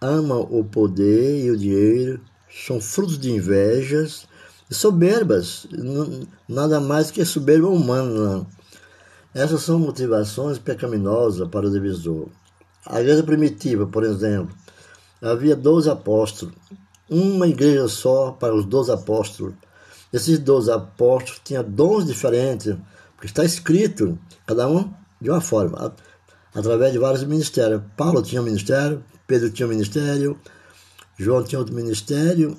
ama 0.00 0.36
o 0.36 0.62
poder 0.62 1.44
e 1.44 1.50
o 1.50 1.56
dinheiro, 1.56 2.20
são 2.48 2.80
frutos 2.80 3.18
de 3.18 3.32
invejas 3.32 4.28
e 4.70 4.74
soberbas, 4.74 5.66
nada 6.48 6.80
mais 6.80 7.10
que 7.10 7.24
soberba 7.24 7.66
humana. 7.66 8.46
Essas 9.34 9.62
são 9.62 9.80
motivações 9.80 10.56
pecaminosas 10.56 11.48
para 11.48 11.66
o 11.66 11.70
divisor. 11.70 12.28
A 12.86 13.00
igreja 13.00 13.24
primitiva, 13.24 13.86
por 13.88 14.04
exemplo, 14.04 14.54
havia 15.20 15.56
12 15.56 15.90
apóstolos, 15.90 16.54
uma 17.10 17.48
igreja 17.48 17.88
só 17.88 18.30
para 18.30 18.54
os 18.54 18.64
12 18.64 18.92
apóstolos. 18.92 19.54
Esses 20.12 20.38
12 20.38 20.70
apóstolos 20.70 21.40
tinham 21.44 21.64
dons 21.64 22.06
diferentes, 22.06 22.76
porque 23.16 23.26
está 23.26 23.44
escrito, 23.44 24.16
cada 24.46 24.68
um 24.68 24.94
de 25.20 25.28
uma 25.28 25.40
forma, 25.40 25.92
através 26.54 26.92
de 26.92 26.98
vários 26.98 27.24
ministérios. 27.24 27.82
Paulo 27.96 28.22
tinha 28.22 28.40
um 28.40 28.44
ministério, 28.44 29.02
Pedro 29.26 29.50
tinha 29.50 29.66
um 29.66 29.70
ministério, 29.70 30.38
João 31.18 31.42
tinha 31.42 31.58
outro 31.58 31.74
ministério, 31.74 32.56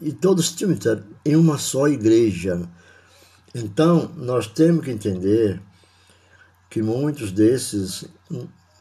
e 0.00 0.12
todos 0.12 0.52
tinham 0.52 0.70
ministério 0.70 1.04
em 1.24 1.36
uma 1.36 1.58
só 1.58 1.88
igreja. 1.88 2.68
Então, 3.54 4.10
nós 4.16 4.46
temos 4.46 4.84
que 4.84 4.90
entender 4.90 5.60
que 6.70 6.80
muitos 6.80 7.32
desses 7.32 8.04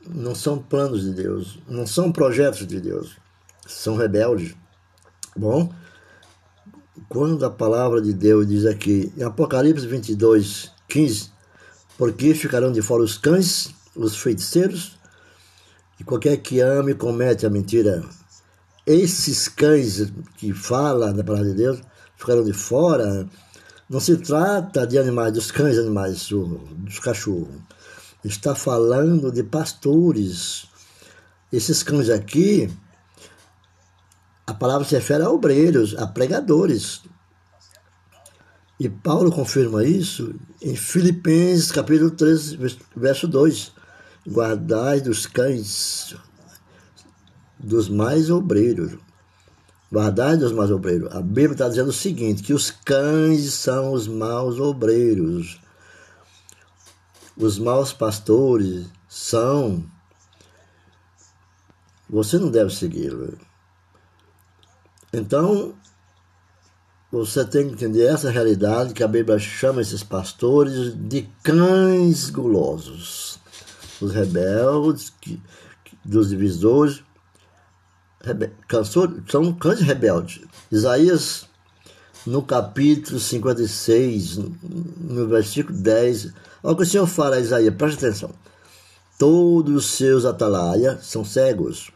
não 0.08 0.34
são 0.34 0.58
planos 0.58 1.04
de 1.04 1.12
Deus, 1.12 1.60
não 1.68 1.86
são 1.86 2.12
projetos 2.12 2.66
de 2.66 2.80
Deus, 2.80 3.18
são 3.68 3.98
rebeldes. 3.98 4.56
Bom, 5.36 5.74
quando 7.10 7.46
a 7.46 7.50
palavra 7.50 8.02
de 8.02 8.14
Deus 8.14 8.48
diz 8.48 8.66
aqui, 8.66 9.12
em 9.18 9.24
Apocalipse 9.24 9.86
22, 9.86 10.72
15, 10.88 11.32
porque 11.98 12.34
ficarão 12.34 12.72
de 12.72 12.82
fora 12.82 13.04
os 13.04 13.18
cães, 13.18 13.76
os 13.96 14.16
feiticeiros, 14.18 14.98
e 16.00 16.04
qualquer 16.04 16.38
que 16.38 16.60
ame 16.60 16.94
comete 16.94 17.46
a 17.46 17.50
mentira. 17.50 18.04
Esses 18.86 19.48
cães 19.48 20.12
que 20.38 20.54
falam 20.54 21.14
da 21.14 21.24
palavra 21.24 21.50
de 21.50 21.56
Deus 21.56 21.82
ficarão 22.18 22.44
de 22.44 22.54
fora. 22.54 23.28
Não 23.90 24.00
se 24.00 24.18
trata 24.18 24.88
de 24.88 24.98
animais, 24.98 25.34
dos 25.34 25.52
cães 25.52 25.78
animais, 25.78 26.30
dos 26.30 27.00
cachorros 27.00 27.62
está 28.24 28.56
falando 28.56 29.32
de 29.32 29.44
pastores. 29.44 30.68
Esses 31.52 31.84
cães 31.84 32.10
aqui, 32.10 32.70
a 34.46 34.54
palavra 34.54 34.88
se 34.88 34.96
refere 34.96 35.24
a 35.24 35.30
obreiros, 35.30 35.96
a 35.98 36.08
pregadores. 36.08 37.02
E 38.80 38.90
Paulo 38.90 39.32
confirma 39.32 39.84
isso 39.84 40.34
em 40.62 40.76
Filipenses 40.76 41.72
capítulo 41.72 42.12
3, 42.12 42.58
verso 42.96 43.28
2. 43.28 43.81
Guardai 44.28 45.02
dos 45.02 45.26
cães, 45.26 46.16
dos 47.60 47.90
mais 47.90 48.30
obreiros. 48.30 48.98
Guardai 49.92 50.38
dos 50.38 50.52
mais 50.52 50.72
obreiros. 50.72 51.14
A 51.14 51.22
Bíblia 51.22 51.54
está 51.54 51.68
dizendo 51.68 51.90
o 51.90 51.94
seguinte, 51.94 52.44
que 52.44 52.54
os 52.54 52.72
cães 52.72 53.54
são 53.54 53.94
os 53.94 54.08
maus 54.08 54.60
obreiros 54.60 55.60
os 57.42 57.58
maus 57.58 57.92
pastores 57.92 58.86
são. 59.08 59.84
Você 62.10 62.38
não 62.38 62.52
deve 62.52 62.74
segui-lo. 62.74 63.38
Então, 65.14 65.74
você 67.12 67.44
tem 67.46 67.68
que 67.68 67.74
entender 67.74 68.06
essa 68.06 68.30
realidade 68.30 68.94
que 68.94 69.04
a 69.04 69.08
Bíblia 69.08 69.40
chama 69.40 69.82
esses 69.82 70.04
pastores 70.04 70.94
de 70.96 71.24
cães 71.44 72.30
gulosos. 72.30 73.40
Os 74.02 74.14
rebeldes, 74.14 75.12
que, 75.22 75.42
dos 76.04 76.30
divisores, 76.30 77.04
rebe, 78.24 78.52
são 79.30 79.54
cães 79.54 79.82
rebeldes. 79.82 80.42
Isaías, 80.72 81.48
no 82.26 82.42
capítulo 82.42 83.20
56, 83.20 84.38
no 84.38 85.28
versículo 85.28 85.78
10, 85.78 86.34
olha 86.64 86.74
o 86.74 86.76
que 86.76 86.84
o 86.84 86.86
Senhor 86.86 87.08
fala 87.08 87.36
a 87.36 87.40
Isaías, 87.40 87.76
preste 87.76 88.06
atenção. 88.06 88.32
Todos 89.18 89.76
os 89.76 89.86
seus 89.92 90.26
atalaias 90.26 91.06
são 91.06 91.24
cegos, 91.24 91.92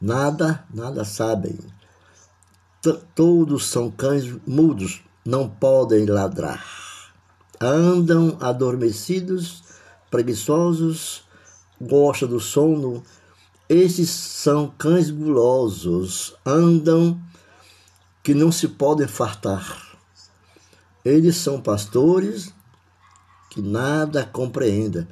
nada, 0.00 0.64
nada 0.72 1.04
sabem. 1.04 1.58
T 2.82 2.92
todos 3.14 3.66
são 3.66 3.90
cães 3.90 4.24
mudos, 4.46 5.02
não 5.24 5.48
podem 5.48 6.06
ladrar. 6.06 6.64
Andam 7.60 8.36
adormecidos, 8.40 9.64
preguiçosos, 10.10 11.27
gostam 11.80 12.28
do 12.28 12.40
sono. 12.40 13.02
Esses 13.68 14.10
são 14.10 14.72
cães 14.78 15.10
gulosos, 15.10 16.34
andam 16.44 17.20
que 18.22 18.34
não 18.34 18.50
se 18.50 18.68
podem 18.68 19.06
fartar. 19.06 19.98
Eles 21.04 21.36
são 21.36 21.60
pastores 21.60 22.52
que 23.50 23.60
nada 23.60 24.24
compreendem 24.24 25.06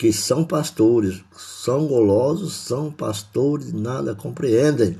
que 0.00 0.14
são 0.14 0.42
pastores, 0.44 1.22
são 1.36 1.86
golosos, 1.86 2.54
são 2.54 2.90
pastores, 2.90 3.70
nada 3.70 4.14
compreendem. 4.14 4.96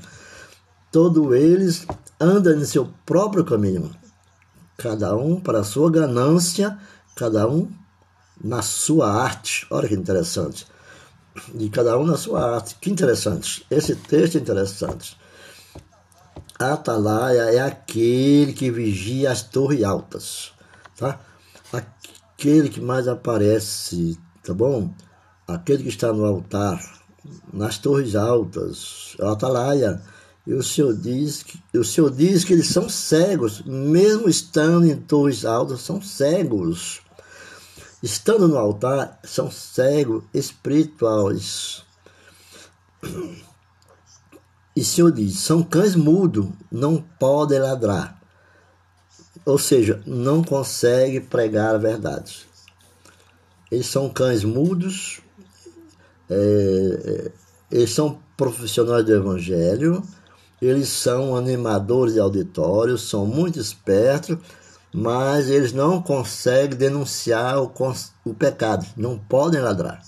Todos 0.91 1.33
eles 1.33 1.87
andam 2.19 2.53
em 2.53 2.65
seu 2.65 2.87
próprio 3.03 3.43
caminho, 3.43 3.89
cada 4.77 5.17
um 5.17 5.41
para 5.41 5.61
a 5.61 5.63
sua 5.63 5.89
ganância, 5.89 6.77
cada 7.15 7.49
um 7.49 7.67
na 8.43 8.61
sua 8.61 9.11
arte. 9.11 9.65
Olha 9.71 9.87
que 9.87 9.95
interessante. 9.95 10.67
De 11.53 11.69
cada 11.69 11.97
um 11.97 12.05
na 12.05 12.17
sua 12.17 12.55
arte. 12.55 12.75
Que 12.81 12.89
interessante. 12.89 13.65
Esse 13.69 13.95
texto 13.95 14.37
é 14.37 14.41
interessante. 14.41 15.17
Atalaia 16.59 17.53
é 17.53 17.59
aquele 17.59 18.53
que 18.53 18.69
vigia 18.69 19.31
as 19.31 19.41
torres 19.41 19.83
altas, 19.83 20.51
tá? 20.95 21.19
Aquele 21.73 22.69
que 22.69 22.79
mais 22.79 23.07
aparece 23.07 24.19
tá 24.43 24.53
bom? 24.53 24.93
Aquele 25.47 25.83
que 25.83 25.89
está 25.89 26.11
no 26.11 26.25
altar, 26.25 26.79
nas 27.53 27.77
torres 27.77 28.15
altas, 28.15 29.15
a 29.19 29.31
atalaia, 29.31 30.01
e 30.45 30.53
o 30.53 30.63
Senhor 30.63 30.95
diz 30.95 31.43
que, 31.43 31.59
o 31.77 31.83
Senhor 31.83 32.09
diz 32.09 32.43
que 32.43 32.53
eles 32.53 32.67
são 32.67 32.89
cegos, 32.89 33.61
mesmo 33.65 34.27
estando 34.27 34.87
em 34.87 34.95
torres 34.95 35.45
altas, 35.45 35.81
são 35.81 36.01
cegos. 36.01 37.01
Estando 38.01 38.47
no 38.47 38.57
altar, 38.57 39.19
são 39.23 39.51
cegos 39.51 40.23
espirituais. 40.33 41.83
E 44.75 44.81
o 44.81 44.85
Senhor 44.85 45.11
diz: 45.11 45.39
são 45.39 45.61
cães 45.61 45.95
mudos, 45.95 46.47
não 46.71 46.97
podem 47.19 47.59
ladrar. 47.59 48.19
Ou 49.45 49.57
seja, 49.57 50.01
não 50.05 50.43
conseguem 50.43 51.21
pregar 51.21 51.75
a 51.75 51.77
verdade. 51.77 52.47
Eles 53.71 53.87
são 53.87 54.09
cães 54.09 54.43
mudos, 54.43 55.21
é, 56.29 56.35
é, 56.35 57.31
eles 57.71 57.91
são 57.91 58.19
profissionais 58.35 59.05
do 59.05 59.13
Evangelho, 59.13 60.03
eles 60.61 60.89
são 60.89 61.35
animadores 61.35 62.13
de 62.13 62.19
auditório, 62.19 62.97
são 62.97 63.25
muito 63.25 63.59
espertos, 63.59 64.37
mas 64.93 65.49
eles 65.49 65.71
não 65.71 66.01
conseguem 66.01 66.77
denunciar 66.77 67.57
o, 67.61 67.71
o 68.25 68.33
pecado, 68.33 68.85
não 68.97 69.17
podem 69.17 69.61
ladrar. 69.61 70.01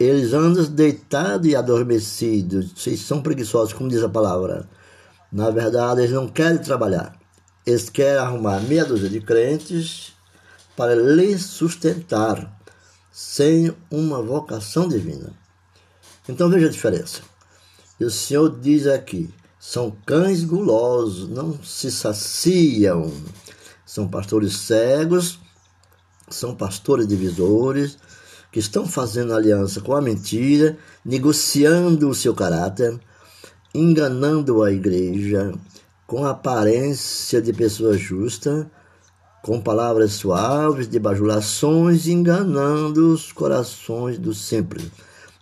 Eles 0.00 0.32
andam 0.32 0.64
deitados 0.64 1.46
e 1.46 1.54
adormecidos, 1.54 2.72
vocês 2.72 3.00
são 3.00 3.22
preguiçosos, 3.22 3.72
como 3.72 3.88
diz 3.88 4.02
a 4.02 4.08
palavra. 4.08 4.68
Na 5.30 5.50
verdade, 5.50 6.00
eles 6.00 6.12
não 6.12 6.28
querem 6.28 6.58
trabalhar. 6.58 7.16
Eles 7.64 7.88
querem 7.88 8.18
arrumar 8.18 8.60
meia 8.60 8.84
dúzia 8.84 9.08
de 9.08 9.20
crentes 9.20 10.12
para 10.76 10.94
lhe 10.94 11.38
sustentar 11.38 12.60
sem 13.12 13.72
uma 13.90 14.20
vocação 14.20 14.88
divina. 14.88 15.32
Então 16.28 16.50
veja 16.50 16.66
a 16.66 16.70
diferença. 16.70 17.20
E 18.00 18.04
o 18.04 18.10
Senhor 18.10 18.58
diz 18.60 18.86
aqui: 18.86 19.32
são 19.60 19.96
cães 20.04 20.42
gulosos, 20.42 21.28
não 21.28 21.62
se 21.62 21.90
saciam, 21.92 23.12
são 23.92 24.08
pastores 24.08 24.56
cegos, 24.56 25.38
são 26.26 26.54
pastores 26.54 27.06
divisores, 27.06 27.98
que 28.50 28.58
estão 28.58 28.86
fazendo 28.86 29.34
aliança 29.34 29.82
com 29.82 29.94
a 29.94 30.00
mentira, 30.00 30.78
negociando 31.04 32.08
o 32.08 32.14
seu 32.14 32.34
caráter, 32.34 32.98
enganando 33.74 34.62
a 34.62 34.72
igreja, 34.72 35.52
com 36.06 36.24
a 36.24 36.30
aparência 36.30 37.42
de 37.42 37.52
pessoa 37.52 37.92
justa, 37.98 38.66
com 39.42 39.60
palavras 39.60 40.12
suaves 40.12 40.88
de 40.88 40.98
bajulações, 40.98 42.06
enganando 42.06 43.12
os 43.12 43.30
corações 43.30 44.18
dos 44.18 44.40
simples. 44.40 44.90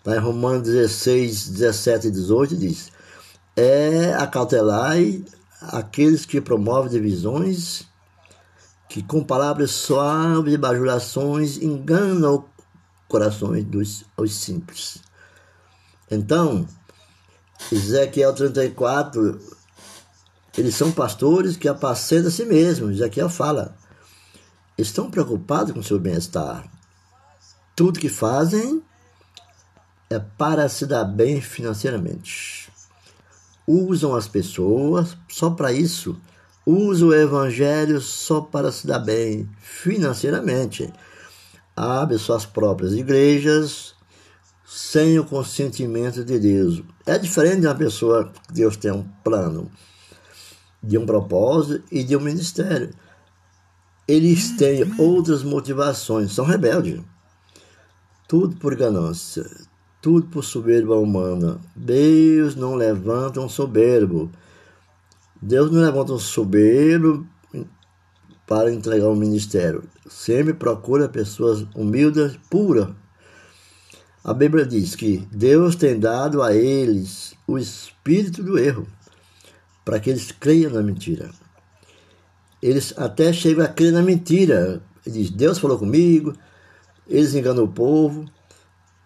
Lá 0.05 0.17
em 0.17 0.19
Romanos 0.21 0.63
16, 0.63 1.51
17 1.51 2.09
e 2.09 2.11
18 2.11 2.57
diz: 2.57 2.91
É 3.55 4.13
acautelai 4.15 5.25
aqueles 5.61 6.27
que 6.27 6.41
promovem 6.41 6.91
divisões, 6.91 7.89
que 8.91 9.05
com 9.05 9.23
palavras 9.23 9.71
suaves 9.71 10.53
e 10.53 10.59
bajulações 10.59 11.59
enganam 11.59 12.45
corações 13.07 13.65
dos 13.65 14.05
os 14.17 14.35
simples. 14.35 14.99
Então, 16.11 16.67
Ezequiel 17.71 18.35
34, 18.35 19.41
eles 20.59 20.75
são 20.75 20.91
pastores 20.91 21.57
que 21.57 21.69
apacentam 21.69 22.27
a 22.27 22.33
si 22.33 22.45
mesmos. 22.45 22.97
Ezequiel 22.97 23.31
fala: 23.31 23.77
estão 24.77 25.09
preocupados 25.09 25.73
com 25.73 25.81
seu 25.85 26.01
bem-estar. 26.01 26.69
Tudo 27.77 28.01
que 28.01 28.09
fazem 28.09 28.83
é 30.11 30.19
para 30.19 30.69
se 30.69 30.85
dar 30.85 31.05
bem 31.05 31.41
financeiramente. 31.41 32.73
Usam 33.65 34.17
as 34.17 34.27
pessoas 34.27 35.17
só 35.29 35.49
para 35.49 35.73
isso. 35.73 36.21
Usam 36.67 37.09
o 37.09 37.15
evangelho 37.15 38.01
só 38.01 38.41
para 38.41 38.71
se 38.71 38.87
dar 38.87 38.99
bem 38.99 39.49
financeiramente. 39.61 40.93
Abre 41.75 42.19
suas 42.19 42.45
próprias 42.45 42.93
igrejas 42.93 43.95
sem 44.67 45.19
o 45.19 45.25
consentimento 45.25 46.25
de 46.25 46.39
Deus. 46.39 46.83
É 47.07 47.19
diferente 47.19 47.63
de 47.63 47.67
uma 47.67 47.75
pessoa 47.75 48.31
que 48.31 48.53
Deus 48.53 48.77
tem 48.77 48.93
um 48.93 49.03
plano, 49.25 49.71
de 50.83 50.97
um 50.97 51.07
propósito 51.07 51.83
e 51.91 52.05
de 52.05 52.17
um 52.17 52.21
ministério 52.21 52.91
eles 54.11 54.51
têm 54.57 54.93
outras 54.99 55.45
motivações, 55.45 56.33
são 56.33 56.45
rebeldes. 56.45 57.01
Tudo 58.27 58.57
por 58.57 58.75
ganância, 58.75 59.49
tudo 60.03 60.27
por 60.27 60.43
soberba 60.43 60.97
humana. 60.97 61.61
Deus 61.77 62.57
não 62.57 62.75
levanta 62.75 63.41
um 63.41 63.49
soberbo. 63.49 64.29
Deus 65.41 65.71
não 65.71 65.81
levanta 65.81 66.13
um 66.13 66.19
soberbo 66.19 67.27
para 68.47 68.73
entregar 68.73 69.09
um 69.09 69.17
ministério. 69.17 69.85
Sempre 70.09 70.55
procura 70.55 71.09
pessoas 71.09 71.67
humildes, 71.75 72.39
puras. 72.51 72.89
A 74.23 74.35
Bíblia 74.35 74.67
diz 74.67 74.95
que 74.95 75.27
Deus 75.33 75.77
tem 75.77 75.99
dado 75.99 76.43
a 76.43 76.55
eles 76.55 77.35
o 77.47 77.57
espírito 77.57 78.43
do 78.43 78.59
erro, 78.59 78.87
para 79.85 79.99
que 79.99 80.11
eles 80.11 80.31
creiam 80.31 80.73
na 80.73 80.83
mentira 80.83 81.31
eles 82.63 82.93
até 82.97 83.33
chegam 83.33 83.65
a 83.65 83.69
crer 83.69 83.93
na 83.93 84.03
mentira. 84.03 84.83
Diz, 85.07 85.31
Deus 85.31 85.59
falou 85.59 85.79
comigo, 85.79 86.35
eles 87.09 87.35
enganam 87.35 87.65
o 87.65 87.73
povo, 87.73 88.27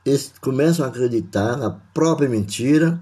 eles 0.04 0.32
começam 0.40 0.84
a 0.84 0.88
acreditar 0.88 1.56
na 1.56 1.70
própria 1.70 2.28
mentira. 2.28 3.00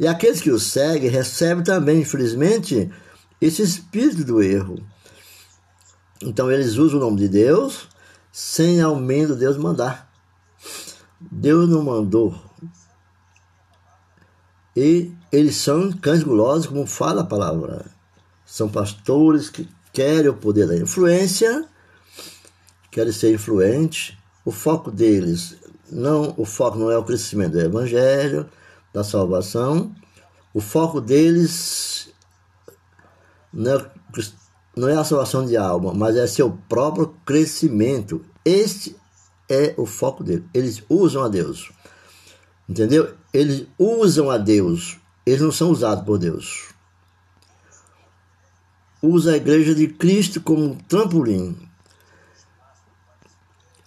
E 0.00 0.08
aqueles 0.08 0.40
que 0.40 0.50
o 0.50 0.58
seguem 0.58 1.10
recebem 1.10 1.62
também, 1.62 2.00
infelizmente, 2.00 2.90
esse 3.38 3.60
espírito 3.60 4.24
do 4.24 4.42
erro. 4.42 4.82
Então 6.22 6.50
eles 6.50 6.76
usam 6.76 6.98
o 6.98 7.02
nome 7.02 7.18
de 7.18 7.28
Deus 7.28 7.86
sem 8.32 8.80
ao 8.80 8.96
menos 8.96 9.36
Deus 9.36 9.58
mandar. 9.58 10.10
Deus 11.20 11.68
não 11.68 11.82
mandou. 11.82 12.34
E 14.74 15.12
eles 15.30 15.56
são 15.56 15.92
cães 15.92 16.22
gulosos, 16.22 16.66
como 16.66 16.86
fala 16.86 17.20
a 17.20 17.26
palavra. 17.26 17.84
São 18.46 18.70
pastores 18.70 19.50
que 19.50 19.68
querem 19.92 20.30
o 20.30 20.34
poder 20.34 20.66
da 20.66 20.76
influência, 20.76 21.68
querem 22.90 23.12
ser 23.12 23.34
influentes. 23.34 24.16
O 24.46 24.50
foco 24.50 24.90
deles 24.90 25.56
não, 25.92 26.32
o 26.38 26.46
foco 26.46 26.78
não 26.78 26.90
é 26.90 26.96
o 26.96 27.04
crescimento 27.04 27.52
do 27.52 27.60
evangelho, 27.60 28.48
da 28.92 29.04
salvação. 29.04 29.94
O 30.52 30.60
foco 30.60 31.00
deles 31.00 32.12
não 33.52 33.76
é, 33.76 33.90
não 34.76 34.88
é 34.88 34.96
a 34.96 35.04
salvação 35.04 35.44
de 35.46 35.56
alma, 35.56 35.92
mas 35.94 36.16
é 36.16 36.26
seu 36.26 36.50
próprio 36.68 37.14
crescimento. 37.24 38.24
Este 38.44 38.96
é 39.48 39.74
o 39.76 39.86
foco 39.86 40.22
dele. 40.22 40.44
Eles 40.54 40.82
usam 40.88 41.22
a 41.22 41.28
Deus. 41.28 41.72
Entendeu? 42.68 43.14
Eles 43.32 43.66
usam 43.78 44.30
a 44.30 44.38
Deus. 44.38 44.98
Eles 45.26 45.40
não 45.40 45.52
são 45.52 45.70
usados 45.70 46.04
por 46.04 46.18
Deus. 46.18 46.68
Usa 49.02 49.32
a 49.32 49.36
igreja 49.36 49.74
de 49.74 49.88
Cristo 49.88 50.40
como 50.40 50.64
um 50.64 50.74
trampolim. 50.74 51.56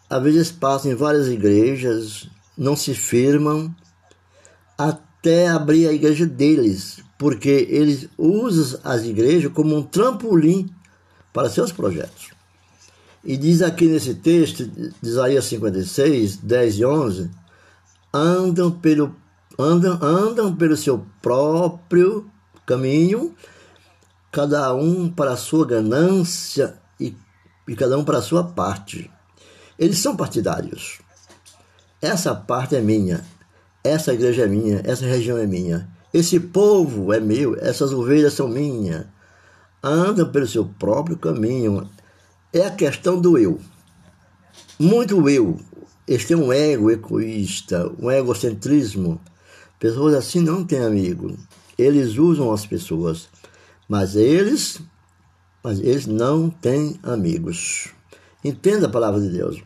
Às 0.09 0.23
vezes 0.23 0.51
passam 0.51 0.91
em 0.91 0.95
várias 0.95 1.27
igrejas, 1.27 2.29
não 2.57 2.75
se 2.75 2.93
firmam 2.93 3.73
até 4.89 5.47
abrir 5.47 5.87
a 5.87 5.93
igreja 5.93 6.25
deles, 6.25 6.99
porque 7.17 7.67
eles 7.69 8.09
usam 8.17 8.79
as 8.83 9.03
igrejas 9.03 9.51
como 9.51 9.75
um 9.75 9.83
trampolim 9.83 10.69
para 11.31 11.49
seus 11.49 11.71
projetos. 11.71 12.31
E 13.23 13.37
diz 13.37 13.61
aqui 13.61 13.87
nesse 13.87 14.15
texto, 14.15 14.65
de 14.65 14.93
Isaías 15.01 15.45
56, 15.45 16.37
10 16.37 16.77
e 16.79 16.85
11, 16.85 17.31
andam 18.13 18.69
pelo, 18.69 19.15
andam, 19.57 19.97
andam 20.01 20.53
pelo 20.53 20.75
seu 20.75 21.05
próprio 21.21 22.29
caminho, 22.65 23.33
cada 24.29 24.73
um 24.75 25.09
para 25.09 25.33
a 25.33 25.37
sua 25.37 25.65
ganância 25.65 26.77
e, 26.99 27.15
e 27.67 27.75
cada 27.75 27.97
um 27.97 28.03
para 28.03 28.17
a 28.17 28.21
sua 28.21 28.43
parte. 28.43 29.09
Eles 29.79 29.99
são 29.99 30.17
partidários. 30.17 30.99
Essa 32.01 32.35
parte 32.35 32.75
é 32.75 32.81
minha, 32.81 33.23
essa 33.83 34.13
igreja 34.13 34.43
é 34.43 34.47
minha, 34.47 34.81
essa 34.85 35.05
região 35.05 35.37
é 35.37 35.45
minha, 35.45 35.89
esse 36.13 36.39
povo 36.39 37.11
é 37.11 37.19
meu, 37.19 37.57
essas 37.59 37.91
ovelhas 37.91 38.33
são 38.33 38.47
minhas. 38.47 39.05
Andam 39.83 40.31
pelo 40.31 40.47
seu 40.47 40.63
próprio 40.63 41.17
caminho. 41.17 41.89
É 42.53 42.67
a 42.67 42.71
questão 42.71 43.19
do 43.19 43.35
eu. 43.35 43.59
Muito 44.79 45.27
eu. 45.27 45.59
Eles 46.07 46.25
têm 46.25 46.37
um 46.37 46.53
ego 46.53 46.91
egoísta, 46.91 47.91
um 47.99 48.11
egocentrismo. 48.11 49.19
Pessoas 49.79 50.13
assim 50.13 50.39
não 50.39 50.63
têm 50.63 50.85
amigo. 50.85 51.35
Eles 51.77 52.15
usam 52.17 52.53
as 52.53 52.65
pessoas, 52.65 53.27
mas 53.89 54.15
eles, 54.15 54.79
mas 55.63 55.79
eles 55.79 56.05
não 56.05 56.47
têm 56.47 56.99
amigos. 57.01 57.89
Entenda 58.45 58.85
a 58.85 58.91
palavra 58.91 59.19
de 59.19 59.29
Deus. 59.29 59.63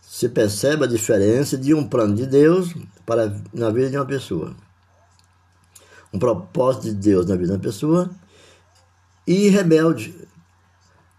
Se 0.00 0.30
percebe 0.30 0.84
a 0.84 0.88
diferença 0.88 1.58
de 1.58 1.74
um 1.74 1.86
plano 1.86 2.14
de 2.14 2.26
Deus 2.26 2.74
para 3.06 3.32
na 3.54 3.70
vida 3.70 3.88
de 3.88 3.96
uma 3.96 4.04
pessoa. 4.04 4.54
Um 6.12 6.18
propósito 6.18 6.84
de 6.84 6.94
Deus 6.94 7.26
na 7.26 7.36
vida 7.36 7.46
de 7.46 7.52
uma 7.52 7.58
pessoa 7.58 8.10
e 9.26 9.48
rebelde. 9.48 10.14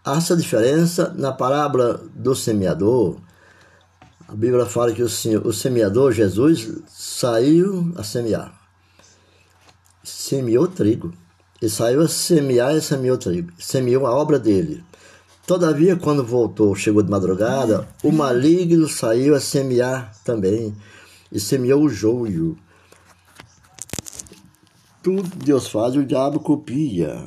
Há 0.04 0.16
essa 0.16 0.36
diferença 0.36 1.12
na 1.16 1.32
parábola 1.32 2.00
do 2.14 2.34
semeador. 2.34 3.16
A 4.28 4.34
Bíblia 4.34 4.66
fala 4.66 4.92
que 4.92 5.02
o, 5.02 5.06
o 5.44 5.52
semeador, 5.52 6.12
Jesus, 6.12 6.70
saiu 6.86 7.92
a 7.96 8.04
semear. 8.04 8.52
Semeou 10.04 10.68
trigo. 10.68 11.12
Ele 11.60 11.70
saiu 11.70 12.02
a 12.02 12.08
semear 12.08 12.74
e 12.74 12.80
semeou 12.80 13.18
trigo. 13.18 13.52
Semeou 13.58 14.06
a 14.06 14.14
obra 14.14 14.38
dele. 14.38 14.84
Todavia, 15.46 15.96
quando 15.96 16.24
voltou, 16.24 16.74
chegou 16.74 17.02
de 17.02 17.10
madrugada, 17.10 17.88
o 18.04 18.12
maligno 18.12 18.86
saiu 18.86 19.34
a 19.34 19.40
semear 19.40 20.14
também 20.22 20.76
e 21.30 21.38
semeou 21.38 21.82
o 21.84 21.88
joio. 21.88 22.56
Tudo 25.02 25.28
Deus 25.36 25.68
faz, 25.68 25.96
o 25.96 26.04
diabo 26.04 26.40
copia. 26.40 27.24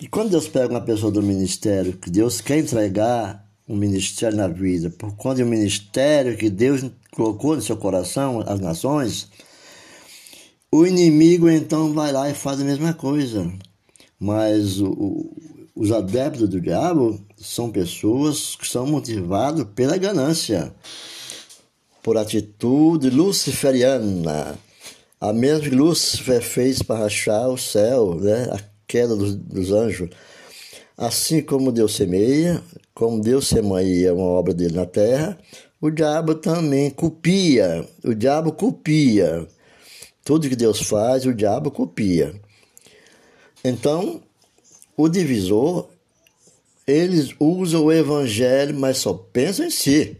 E 0.00 0.06
quando 0.08 0.30
Deus 0.30 0.48
pega 0.48 0.72
uma 0.72 0.80
pessoa 0.80 1.10
do 1.10 1.22
ministério, 1.22 1.96
que 1.96 2.10
Deus 2.10 2.40
quer 2.40 2.58
entregar 2.58 3.44
um 3.68 3.76
ministério 3.76 4.36
na 4.36 4.48
vida, 4.48 4.90
por 4.90 5.14
conta 5.16 5.42
um 5.42 5.48
ministério 5.48 6.36
que 6.36 6.48
Deus 6.48 6.84
colocou 7.10 7.56
no 7.56 7.62
seu 7.62 7.76
coração, 7.76 8.42
as 8.46 8.60
nações, 8.60 9.28
o 10.70 10.86
inimigo 10.86 11.48
então 11.48 11.92
vai 11.92 12.12
lá 12.12 12.30
e 12.30 12.34
faz 12.34 12.60
a 12.60 12.64
mesma 12.64 12.94
coisa. 12.94 13.52
Mas 14.18 14.80
o, 14.80 15.30
os 15.74 15.92
adeptos 15.92 16.48
do 16.48 16.60
diabo 16.60 17.20
são 17.36 17.70
pessoas 17.70 18.56
que 18.56 18.66
são 18.66 18.86
motivadas 18.86 19.66
pela 19.74 19.96
ganância 19.96 20.74
por 22.08 22.16
atitude 22.16 23.10
luciferiana. 23.10 24.58
A 25.20 25.30
mesma 25.30 25.68
que 25.68 25.68
Lúcifer 25.68 26.40
fez 26.40 26.82
para 26.82 27.00
rachar 27.00 27.50
o 27.50 27.58
céu, 27.58 28.14
né? 28.14 28.48
a 28.50 28.58
queda 28.86 29.14
dos, 29.14 29.34
dos 29.34 29.72
anjos. 29.72 30.08
Assim 30.96 31.42
como 31.42 31.70
Deus 31.70 31.94
semeia, 31.94 32.62
como 32.94 33.20
Deus 33.20 33.46
semeia 33.46 34.14
uma 34.14 34.24
obra 34.24 34.54
dele 34.54 34.74
na 34.74 34.86
terra, 34.86 35.38
o 35.78 35.90
diabo 35.90 36.34
também 36.34 36.88
copia. 36.88 37.86
O 38.02 38.14
diabo 38.14 38.52
copia. 38.52 39.46
Tudo 40.24 40.48
que 40.48 40.56
Deus 40.56 40.80
faz, 40.80 41.26
o 41.26 41.34
diabo 41.34 41.70
copia. 41.70 42.32
Então, 43.62 44.22
o 44.96 45.10
divisor, 45.10 45.90
eles 46.86 47.34
usam 47.38 47.84
o 47.84 47.92
evangelho, 47.92 48.74
mas 48.80 48.96
só 48.96 49.12
pensam 49.12 49.66
em 49.66 49.70
si 49.70 50.16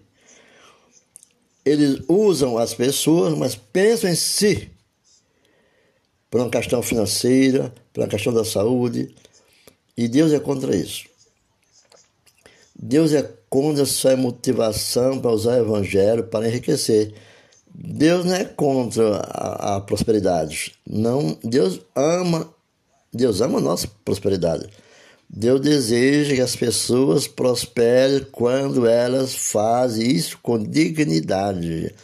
eles 1.68 2.00
usam 2.08 2.56
as 2.56 2.72
pessoas, 2.72 3.36
mas 3.36 3.54
pensam 3.54 4.08
em 4.08 4.14
si. 4.14 4.70
Por 6.30 6.40
uma 6.40 6.50
questão 6.50 6.82
financeira, 6.82 7.72
por 7.92 8.02
uma 8.02 8.08
questão 8.08 8.32
da 8.32 8.44
saúde. 8.44 9.14
E 9.96 10.08
Deus 10.08 10.32
é 10.32 10.40
contra 10.40 10.74
isso. 10.74 11.06
Deus 12.74 13.12
é 13.12 13.28
contra 13.50 13.82
essa 13.82 14.16
motivação 14.16 15.20
para 15.20 15.32
usar 15.32 15.58
o 15.58 15.64
evangelho 15.64 16.24
para 16.24 16.48
enriquecer. 16.48 17.12
Deus 17.74 18.24
não 18.24 18.34
é 18.34 18.44
contra 18.44 19.18
a, 19.18 19.76
a 19.76 19.80
prosperidade. 19.80 20.74
Não, 20.88 21.36
Deus 21.42 21.80
ama, 21.94 22.52
Deus 23.12 23.40
ama 23.40 23.58
a 23.58 23.62
nossa 23.62 23.88
prosperidade. 24.04 24.68
Deus 25.30 25.60
deseja 25.60 26.34
que 26.34 26.40
as 26.40 26.56
pessoas 26.56 27.28
prosperem 27.28 28.26
quando 28.32 28.86
elas 28.86 29.34
fazem 29.34 30.10
isso 30.10 30.38
com 30.42 30.58
dignidade. 30.58 31.94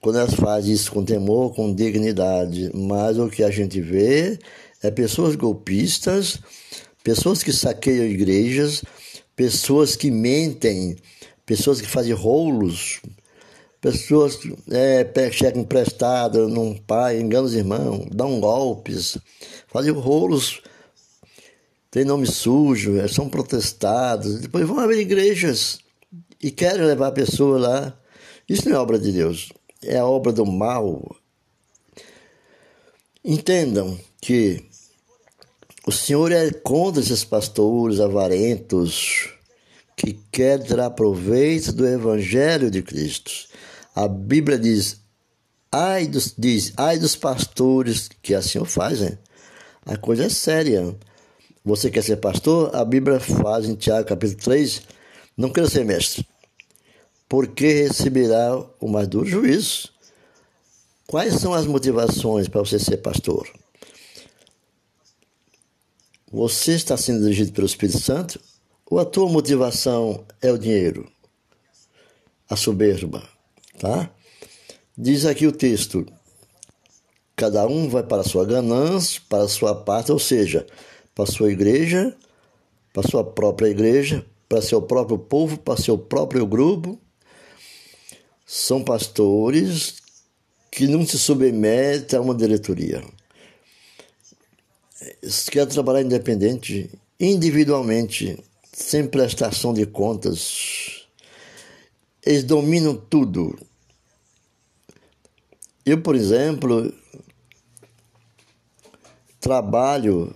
Quando 0.00 0.18
elas 0.18 0.34
fazem 0.34 0.74
isso 0.74 0.92
com 0.92 1.02
temor, 1.02 1.54
com 1.54 1.74
dignidade. 1.74 2.70
Mas 2.74 3.18
o 3.18 3.30
que 3.30 3.42
a 3.42 3.50
gente 3.50 3.80
vê 3.80 4.38
é 4.82 4.90
pessoas 4.90 5.34
golpistas, 5.34 6.38
pessoas 7.02 7.42
que 7.42 7.52
saqueiam 7.52 8.04
igrejas, 8.04 8.84
pessoas 9.34 9.96
que 9.96 10.10
mentem, 10.10 10.96
pessoas 11.46 11.80
que 11.80 11.88
fazem 11.88 12.12
rolos, 12.12 13.00
pessoas 13.80 14.36
que 14.36 14.54
é, 14.70 15.30
chegam 15.32 15.62
emprestado 15.62 16.46
num 16.46 16.76
pai, 16.76 17.18
enganam 17.18 17.46
os 17.46 17.54
irmãos, 17.54 18.06
dão 18.12 18.38
golpes, 18.38 19.16
fazem 19.66 19.92
rolos 19.92 20.60
tem 21.96 22.04
nome 22.04 22.26
sujo, 22.26 22.98
é, 22.98 23.08
são 23.08 23.26
protestados, 23.26 24.40
depois 24.40 24.68
vão 24.68 24.78
abrir 24.78 25.00
igrejas 25.00 25.78
e 26.42 26.50
querem 26.50 26.84
levar 26.84 27.06
a 27.06 27.12
pessoa 27.12 27.58
lá. 27.58 27.98
Isso 28.46 28.68
não 28.68 28.76
é 28.76 28.78
obra 28.78 28.98
de 28.98 29.10
Deus, 29.10 29.50
é 29.82 29.96
a 29.96 30.04
obra 30.04 30.30
do 30.30 30.44
mal. 30.44 31.16
Entendam 33.24 33.98
que 34.20 34.62
o 35.86 35.90
Senhor 35.90 36.30
é 36.32 36.50
contra 36.50 37.00
esses 37.00 37.24
pastores 37.24 37.98
avarentos 37.98 39.30
que 39.96 40.20
querem 40.30 40.66
tirar 40.66 40.90
proveito 40.90 41.72
do 41.72 41.88
Evangelho 41.88 42.70
de 42.70 42.82
Cristo. 42.82 43.32
A 43.94 44.06
Bíblia 44.06 44.58
diz, 44.58 45.00
ai 45.72 46.06
dos, 46.06 46.34
diz, 46.36 46.74
ai 46.76 46.98
dos 46.98 47.16
pastores 47.16 48.10
que 48.20 48.34
assim 48.34 48.58
o 48.58 48.66
fazem. 48.66 49.16
A 49.86 49.96
coisa 49.96 50.26
é 50.26 50.28
séria. 50.28 50.94
Você 51.66 51.90
quer 51.90 52.04
ser 52.04 52.18
pastor? 52.18 52.70
A 52.76 52.84
Bíblia 52.84 53.18
faz 53.18 53.68
em 53.68 53.74
Tiago 53.74 54.06
capítulo 54.06 54.40
3, 54.40 54.82
não 55.36 55.50
queira 55.50 55.68
ser 55.68 55.84
mestre, 55.84 56.24
porque 57.28 57.82
receberá 57.82 58.56
o 58.80 58.86
mais 58.86 59.08
duro 59.08 59.26
juízo. 59.26 59.88
Quais 61.08 61.34
são 61.34 61.52
as 61.52 61.66
motivações 61.66 62.46
para 62.46 62.60
você 62.60 62.78
ser 62.78 62.98
pastor? 62.98 63.48
Você 66.30 66.74
está 66.74 66.96
sendo 66.96 67.22
dirigido 67.22 67.50
pelo 67.50 67.66
Espírito 67.66 67.98
Santo 67.98 68.40
ou 68.88 69.00
a 69.00 69.04
tua 69.04 69.28
motivação 69.28 70.24
é 70.40 70.52
o 70.52 70.58
dinheiro? 70.58 71.10
A 72.48 72.54
soberba, 72.54 73.28
tá? 73.76 74.08
Diz 74.96 75.26
aqui 75.26 75.48
o 75.48 75.52
texto: 75.52 76.06
cada 77.34 77.66
um 77.66 77.88
vai 77.88 78.04
para 78.04 78.22
a 78.22 78.24
sua 78.24 78.44
ganância, 78.44 79.20
para 79.28 79.42
a 79.42 79.48
sua 79.48 79.74
parte, 79.74 80.12
ou 80.12 80.18
seja, 80.20 80.64
para 81.16 81.24
sua 81.24 81.50
igreja, 81.50 82.14
para 82.92 83.08
sua 83.08 83.24
própria 83.24 83.68
igreja, 83.68 84.24
para 84.46 84.60
seu 84.60 84.82
próprio 84.82 85.18
povo, 85.18 85.58
para 85.58 85.80
seu 85.80 85.96
próprio 85.96 86.46
grupo. 86.46 87.00
São 88.44 88.84
pastores 88.84 89.96
que 90.70 90.86
não 90.86 91.06
se 91.06 91.18
submetem 91.18 92.18
a 92.18 92.22
uma 92.22 92.34
diretoria. 92.34 93.02
Quer 95.50 95.66
trabalhar 95.66 96.02
independente, 96.02 96.90
individualmente, 97.18 98.38
sem 98.70 99.08
prestação 99.08 99.72
de 99.72 99.86
contas. 99.86 101.06
Eles 102.24 102.44
dominam 102.44 102.94
tudo. 102.94 103.58
Eu, 105.84 106.02
por 106.02 106.14
exemplo, 106.14 106.92
trabalho, 109.40 110.34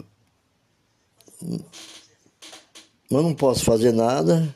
mas 1.42 3.22
não 3.22 3.35
posso 3.35 3.64
fazer 3.64 3.92
nada 3.92 4.55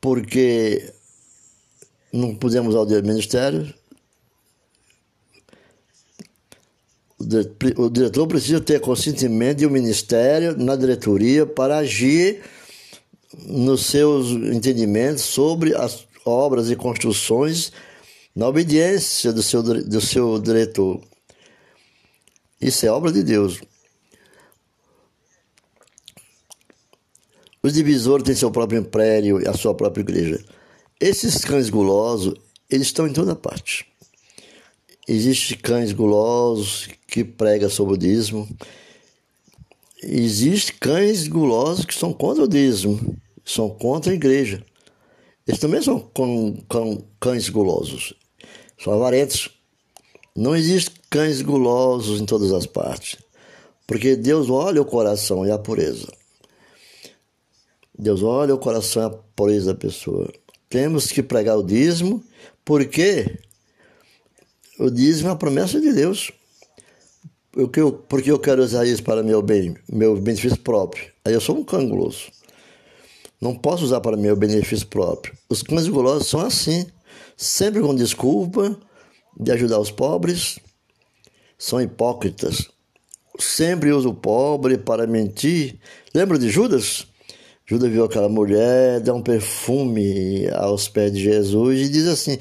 porque 0.00 0.92
não 2.12 2.34
pudemos 2.34 2.74
ao 2.74 2.86
ministério. 2.86 3.72
O 7.78 7.88
diretor 7.88 8.26
precisa 8.26 8.60
ter 8.60 8.80
consentimento 8.80 9.60
do 9.60 9.70
ministério 9.70 10.56
na 10.58 10.76
diretoria 10.76 11.46
para 11.46 11.78
agir 11.78 12.42
nos 13.46 13.86
seus 13.86 14.28
entendimentos 14.54 15.22
sobre 15.24 15.74
as 15.74 16.06
obras 16.24 16.70
e 16.70 16.76
construções 16.76 17.72
na 18.34 18.46
obediência 18.48 19.32
do 19.32 19.42
seu, 19.42 19.62
do 19.62 20.00
seu 20.00 20.38
diretor. 20.38 21.00
Isso 22.60 22.84
é 22.84 22.90
obra 22.90 23.10
de 23.10 23.22
Deus. 23.22 23.60
Os 27.64 27.72
divisores 27.72 28.26
têm 28.26 28.34
seu 28.34 28.50
próprio 28.50 28.78
império 28.78 29.40
e 29.40 29.48
a 29.48 29.54
sua 29.54 29.74
própria 29.74 30.02
igreja. 30.02 30.44
Esses 31.00 31.42
cães 31.46 31.70
gulosos, 31.70 32.34
eles 32.68 32.88
estão 32.88 33.08
em 33.08 33.12
toda 33.14 33.34
parte. 33.34 33.86
Existem 35.08 35.56
cães 35.56 35.90
gulosos 35.90 36.90
que 37.08 37.24
pregam 37.24 37.70
sobre 37.70 37.94
o 37.94 37.96
dízimo. 37.96 38.46
Existem 40.02 40.76
cães 40.78 41.26
gulosos 41.26 41.86
que 41.86 41.94
são 41.94 42.12
contra 42.12 42.44
o 42.44 42.48
dízimo, 42.48 43.16
são 43.42 43.70
contra 43.70 44.12
a 44.12 44.14
igreja. 44.14 44.62
Eles 45.48 45.58
também 45.58 45.80
são 45.80 46.06
cães 47.18 47.48
gulosos, 47.48 48.12
são 48.78 48.92
avarentos. 48.92 49.48
Não 50.36 50.54
existem 50.54 50.96
cães 51.08 51.40
gulosos 51.40 52.20
em 52.20 52.26
todas 52.26 52.52
as 52.52 52.66
partes, 52.66 53.16
porque 53.86 54.16
Deus 54.16 54.50
olha 54.50 54.82
o 54.82 54.84
coração 54.84 55.46
e 55.46 55.50
a 55.50 55.58
pureza. 55.58 56.12
Deus 57.98 58.22
olha 58.22 58.54
o 58.54 58.58
coração 58.58 59.02
e 59.02 59.06
a 59.06 59.10
pureza 59.10 59.72
da 59.72 59.78
pessoa. 59.78 60.32
Temos 60.68 61.12
que 61.12 61.22
pregar 61.22 61.56
o 61.56 61.62
dízimo, 61.62 62.22
porque 62.64 63.38
o 64.78 64.90
dízimo 64.90 65.28
é 65.28 65.32
a 65.32 65.36
promessa 65.36 65.80
de 65.80 65.92
Deus. 65.92 66.32
Eu, 67.56 67.92
porque 67.92 68.30
eu 68.30 68.38
quero 68.38 68.62
usar 68.62 68.84
isso 68.84 69.02
para 69.02 69.22
meu 69.22 69.40
bem, 69.40 69.76
meu 69.88 70.16
benefício 70.20 70.58
próprio. 70.58 71.12
Aí 71.24 71.32
eu 71.32 71.40
sou 71.40 71.56
um 71.56 71.62
cão 71.62 71.88
guloso. 71.88 72.32
Não 73.40 73.54
posso 73.54 73.84
usar 73.84 74.00
para 74.00 74.16
meu 74.16 74.34
benefício 74.34 74.86
próprio. 74.88 75.36
Os 75.48 75.62
cães 75.62 75.86
gulosos 75.86 76.26
são 76.26 76.40
assim, 76.40 76.86
sempre 77.36 77.80
com 77.80 77.94
desculpa 77.94 78.76
de 79.38 79.52
ajudar 79.52 79.78
os 79.78 79.90
pobres, 79.90 80.58
são 81.56 81.80
hipócritas. 81.80 82.68
Sempre 83.38 83.92
usa 83.92 84.08
o 84.08 84.14
pobre 84.14 84.78
para 84.78 85.06
mentir. 85.06 85.78
Lembra 86.12 86.38
de 86.38 86.48
Judas? 86.48 87.06
Judas 87.66 87.90
viu 87.90 88.04
aquela 88.04 88.28
mulher, 88.28 89.00
dá 89.00 89.14
um 89.14 89.22
perfume 89.22 90.46
aos 90.52 90.86
pés 90.86 91.12
de 91.12 91.22
Jesus 91.22 91.80
e 91.80 91.88
diz 91.88 92.06
assim: 92.06 92.38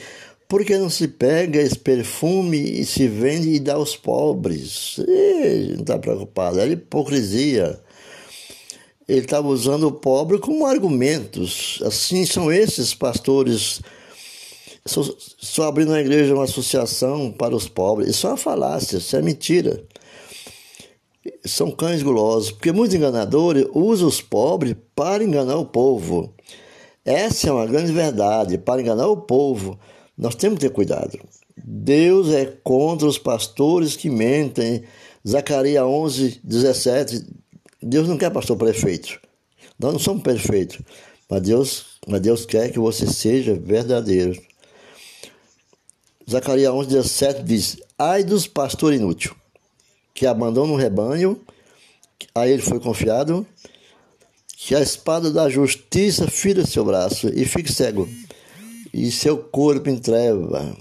por 0.50 0.66
que 0.66 0.78
não 0.78 0.90
se 0.90 1.08
pega 1.08 1.62
esse 1.62 1.80
perfume 1.80 2.58
e 2.58 2.86
se 2.86 3.08
vende 3.08 3.50
e 3.50 3.60
dá 3.60 3.76
aos 3.76 3.96
pobres? 3.96 5.00
Ele 5.00 5.76
não 5.76 5.82
está 5.82 5.98
preocupado, 5.98 6.60
é 6.60 6.68
hipocrisia. 6.68 7.80
Ele 9.08 9.22
estava 9.22 9.48
usando 9.48 9.88
o 9.88 9.92
pobre 9.92 10.40
como 10.40 10.66
argumentos. 10.66 11.82
Assim 11.86 12.26
são 12.26 12.52
esses 12.52 12.94
pastores. 12.94 13.82
Só 14.86 15.64
abrindo 15.64 15.92
na 15.92 16.02
igreja 16.02 16.34
uma 16.34 16.44
associação 16.44 17.32
para 17.32 17.56
os 17.56 17.70
pobres. 17.70 18.10
Isso 18.10 18.28
é 18.28 18.32
uma 18.32 18.38
falácia, 18.38 18.98
isso 18.98 19.16
é 19.16 19.22
mentira 19.22 19.84
são 21.46 21.72
cães 21.72 22.02
gulosos, 22.02 22.52
porque 22.52 22.72
muitos 22.72 22.96
enganadores 22.96 23.66
usam 23.74 24.08
os 24.08 24.22
pobres 24.22 24.76
para 24.96 25.24
enganar 25.24 25.58
o 25.58 25.66
povo. 25.66 26.34
Essa 27.04 27.50
é 27.50 27.52
uma 27.52 27.66
grande 27.66 27.92
verdade, 27.92 28.58
para 28.58 28.82
enganar 28.82 29.08
o 29.08 29.18
povo. 29.18 29.78
Nós 30.18 30.36
temos 30.36 30.58
que 30.58 30.68
ter 30.68 30.74
cuidado. 30.74 31.20
Deus 31.58 32.30
é 32.30 32.46
contra 32.64 33.08
os 33.08 33.18
pastores 33.18 33.96
que 33.96 34.10
mentem. 34.10 34.84
Zacarias 35.28 35.84
11, 35.84 36.40
17. 36.44 37.26
Deus 37.82 38.08
não 38.08 38.18
quer 38.18 38.32
pastor 38.32 38.58
perfeito. 38.58 39.20
Nós 39.78 39.92
não 39.92 40.00
somos 40.00 40.24
perfeitos. 40.24 40.80
Mas 41.30 41.42
Deus, 41.42 41.86
mas 42.08 42.22
Deus 42.22 42.46
quer 42.46 42.72
que 42.72 42.80
você 42.80 43.06
seja 43.08 43.54
verdadeiro. 43.54 44.42
Zacarias 46.30 46.72
11, 46.72 46.88
17 46.90 47.44
diz: 47.44 47.78
Ai 47.98 48.24
dos 48.24 48.48
pastores 48.48 49.00
inúteis 49.00 49.34
que 50.14 50.26
abandona 50.26 50.74
o 50.74 50.78
rebanho, 50.78 51.40
a 52.36 52.48
ele 52.48 52.62
foi 52.62 52.80
confiado, 52.80 53.46
que 54.56 54.76
a 54.76 54.80
espada 54.80 55.32
da 55.32 55.50
justiça 55.50 56.28
fira 56.28 56.66
seu 56.66 56.86
braço 56.86 57.28
e 57.28 57.46
fique 57.46 57.72
cego, 57.72 58.08
e 58.94 59.12
seu 59.12 59.38
corpo 59.38 59.90
em 59.90 59.98
treva. 59.98 60.76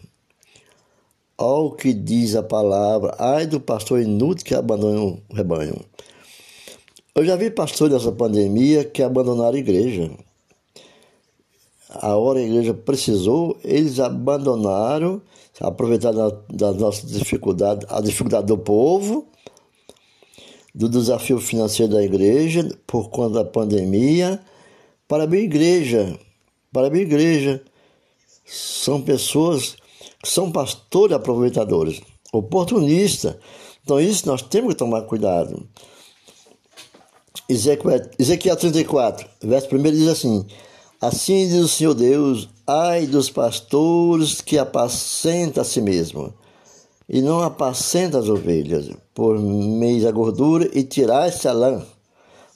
Ao 1.37 1.73
que 1.73 1.93
diz 1.93 2.37
a 2.37 2.43
palavra, 2.43 3.17
ai 3.19 3.47
do 3.47 3.61
pastor 3.61 4.01
inútil 4.01 4.47
que 4.47 4.55
abandona 4.55 5.01
o 5.01 5.35
rebanho. 5.35 5.85
Eu 7.15 7.25
já 7.25 7.37
vi 7.37 7.51
pastores 7.51 7.95
nessa 7.95 8.13
pandemia 8.13 8.85
que 8.85 9.03
abandonaram 9.03 9.57
a 9.57 9.59
igreja. 9.59 10.11
A 11.91 12.17
hora 12.17 12.39
a 12.39 12.43
igreja 12.43 12.73
precisou, 12.73 13.59
eles 13.65 13.99
abandonaram 13.99 15.21
aproveitar 15.61 16.13
da, 16.13 16.31
da 16.49 16.73
nossa 16.73 17.07
dificuldade, 17.07 17.87
a 17.89 18.01
dificuldade 18.01 18.47
do 18.47 18.59
povo, 18.59 19.29
do 20.75 20.89
desafio 20.89 21.39
financeiro 21.39 21.93
da 21.93 22.03
igreja 22.03 22.69
por 22.87 23.11
conta 23.11 23.43
da 23.43 23.45
pandemia. 23.45 24.41
Para 25.07 25.25
a 25.25 25.37
igreja, 25.37 26.19
para 26.73 26.93
a 26.93 26.99
igreja, 26.99 27.63
são 28.47 29.03
pessoas 29.03 29.77
que 30.23 30.29
são 30.29 30.51
pastores 30.51 31.15
aproveitadores, 31.15 32.01
oportunistas. 32.33 33.37
Então, 33.85 34.01
isso 34.01 34.27
nós 34.27 34.41
temos 34.41 34.73
que 34.73 34.79
tomar 34.79 35.03
cuidado. 35.03 35.69
Ezequiel 37.49 38.57
34, 38.57 39.29
verso 39.43 39.75
1 39.75 39.83
diz 39.83 40.09
assim: 40.09 40.47
Assim 41.01 41.49
diz 41.49 41.61
o 41.61 41.69
Senhor 41.69 41.95
Deus: 41.95 42.49
Ai 42.67 43.07
dos 43.07 43.29
pastores 43.29 44.41
que 44.41 44.57
apacentam 44.57 45.63
a 45.63 45.65
si 45.65 45.81
mesmo, 45.81 46.33
e 47.09 47.21
não 47.21 47.43
apacentam 47.43 48.21
as 48.21 48.29
ovelhas, 48.29 48.89
por 49.13 49.39
meio 49.39 50.03
da 50.03 50.13
gordura, 50.13 50.71
e 50.73 50.85
tiraste 50.85 51.49
a 51.49 51.53
lã, 51.53 51.85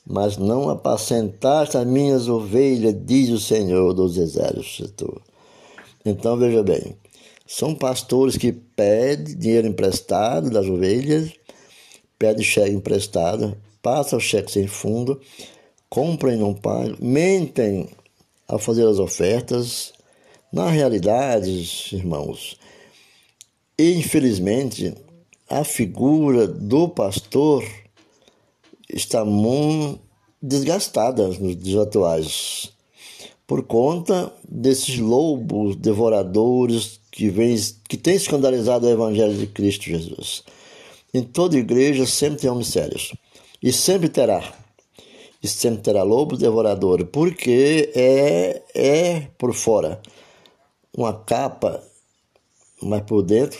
mas 0.06 0.36
não 0.36 0.70
apacentaste 0.70 1.76
as 1.76 1.84
minhas 1.84 2.28
ovelhas, 2.28 2.94
diz 3.04 3.30
o 3.30 3.40
Senhor 3.40 3.92
dos 3.92 4.16
exércitos. 4.16 5.18
Então 6.04 6.36
veja 6.36 6.62
bem, 6.62 6.96
são 7.44 7.74
pastores 7.74 8.36
que 8.36 8.52
pedem 8.52 9.36
dinheiro 9.36 9.66
emprestado 9.66 10.50
das 10.50 10.66
ovelhas, 10.66 11.32
pedem 12.16 12.44
cheque 12.44 12.70
emprestado, 12.70 13.56
passam 13.82 14.18
o 14.18 14.22
cheque 14.22 14.52
sem 14.52 14.68
fundo, 14.68 15.20
compram 15.90 16.32
e 16.32 16.36
não 16.36 16.54
pagam, 16.54 16.96
mentem 17.00 17.88
ao 18.46 18.58
fazer 18.60 18.86
as 18.86 19.00
ofertas. 19.00 19.95
Na 20.52 20.70
realidade, 20.70 21.50
irmãos, 21.92 22.56
infelizmente, 23.78 24.94
a 25.48 25.64
figura 25.64 26.46
do 26.46 26.88
pastor 26.88 27.64
está 28.88 29.24
muito 29.24 30.00
desgastada 30.40 31.26
nos 31.28 31.56
dias 31.56 31.82
atuais 31.82 32.72
por 33.46 33.64
conta 33.64 34.32
desses 34.48 34.98
lobos 34.98 35.76
devoradores 35.76 37.00
que, 37.10 37.28
vem, 37.28 37.56
que 37.88 37.96
têm 37.96 38.14
escandalizado 38.14 38.86
o 38.86 38.90
Evangelho 38.90 39.34
de 39.34 39.46
Cristo 39.46 39.84
Jesus. 39.84 40.44
Em 41.12 41.22
toda 41.22 41.58
igreja 41.58 42.06
sempre 42.06 42.40
tem 42.40 42.50
homens 42.50 42.68
sérios 42.68 43.12
e 43.62 43.72
sempre 43.72 44.08
terá 44.08 44.54
e 45.42 45.48
sempre 45.48 45.82
terá 45.82 46.02
lobo 46.02 46.36
devorador, 46.36 47.06
porque 47.06 47.90
é, 47.94 48.62
é 48.74 49.20
por 49.38 49.54
fora 49.54 50.00
uma 50.96 51.12
capa, 51.12 51.82
mas 52.82 53.02
por 53.02 53.22
dentro, 53.22 53.58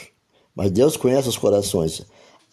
mas 0.55 0.71
Deus 0.71 0.97
conhece 0.97 1.29
os 1.29 1.37
corações. 1.37 2.03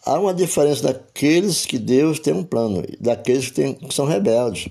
Há 0.04 0.20
uma 0.20 0.34
diferença 0.34 0.82
daqueles 0.82 1.64
que 1.64 1.78
Deus 1.78 2.18
tem 2.18 2.34
um 2.34 2.44
plano, 2.44 2.82
daqueles 3.00 3.46
que, 3.46 3.54
tem, 3.54 3.74
que 3.74 3.94
são 3.94 4.04
rebeldes. 4.04 4.68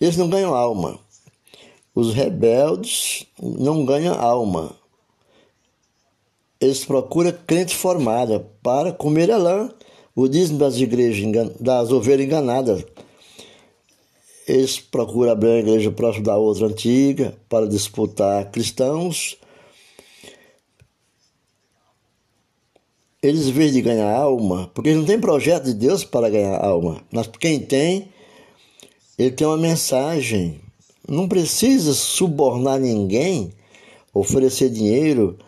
Eles 0.00 0.16
não 0.16 0.28
ganham 0.28 0.54
alma. 0.54 0.98
Os 1.94 2.12
rebeldes 2.12 3.26
não 3.40 3.84
ganham 3.84 4.18
alma. 4.18 4.72
Eles 6.60 6.84
procuram 6.84 7.32
crente 7.46 7.76
formada 7.76 8.40
para 8.62 8.92
comer 8.92 9.30
a 9.30 9.38
lã, 9.38 9.70
o 10.14 10.26
dízimo 10.26 10.58
das 10.58 10.76
igrejas, 10.76 11.52
das 11.60 11.92
ovelhas 11.92 12.26
enganadas 12.26 12.84
eles 14.50 14.80
procuram 14.80 15.30
abrir 15.30 15.48
uma 15.48 15.58
igreja 15.58 15.92
próximo 15.92 16.24
da 16.24 16.36
outra 16.36 16.66
antiga 16.66 17.36
para 17.48 17.68
disputar 17.68 18.50
cristãos. 18.50 19.36
Eles, 23.22 23.48
vez 23.48 23.72
de 23.72 23.80
ganhar 23.80 24.12
alma, 24.12 24.68
porque 24.74 24.92
não 24.92 25.04
têm 25.04 25.20
projeto 25.20 25.64
de 25.66 25.74
Deus 25.74 26.04
para 26.04 26.30
ganhar 26.30 26.58
alma, 26.58 27.00
mas 27.12 27.28
quem 27.38 27.60
tem, 27.60 28.08
ele 29.16 29.30
tem 29.30 29.46
uma 29.46 29.58
mensagem. 29.58 30.60
Não 31.06 31.28
precisa 31.28 31.92
subornar 31.92 32.80
ninguém, 32.80 33.52
oferecer 34.12 34.70
dinheiro 34.70 35.38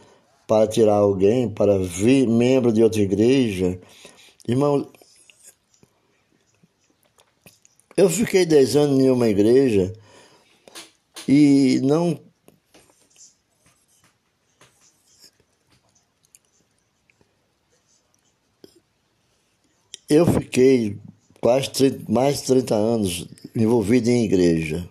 para 0.46 0.66
tirar 0.66 0.96
alguém, 0.96 1.48
para 1.48 1.78
vir 1.78 2.28
membro 2.28 2.72
de 2.72 2.82
outra 2.82 3.00
igreja. 3.00 3.80
Irmão, 4.46 4.86
eu 7.96 8.08
fiquei 8.08 8.46
dez 8.46 8.76
anos 8.76 8.98
em 9.00 9.10
uma 9.10 9.28
igreja 9.28 9.92
e 11.28 11.80
não. 11.82 12.18
Eu 20.08 20.26
fiquei 20.26 20.98
quase 21.40 21.70
30, 21.70 22.12
mais 22.12 22.38
de 22.38 22.46
30 22.46 22.74
anos 22.74 23.28
envolvido 23.56 24.10
em 24.10 24.24
igreja. 24.24 24.88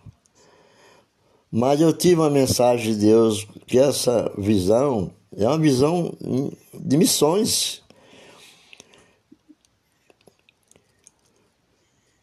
Mas 1.51 1.81
eu 1.81 1.91
tive 1.93 2.15
uma 2.15 2.29
mensagem 2.29 2.93
de 2.93 2.99
Deus 2.99 3.45
que 3.67 3.77
essa 3.77 4.31
visão 4.37 5.13
é 5.37 5.47
uma 5.47 5.57
visão 5.57 6.13
de 6.73 6.97
missões. 6.97 7.80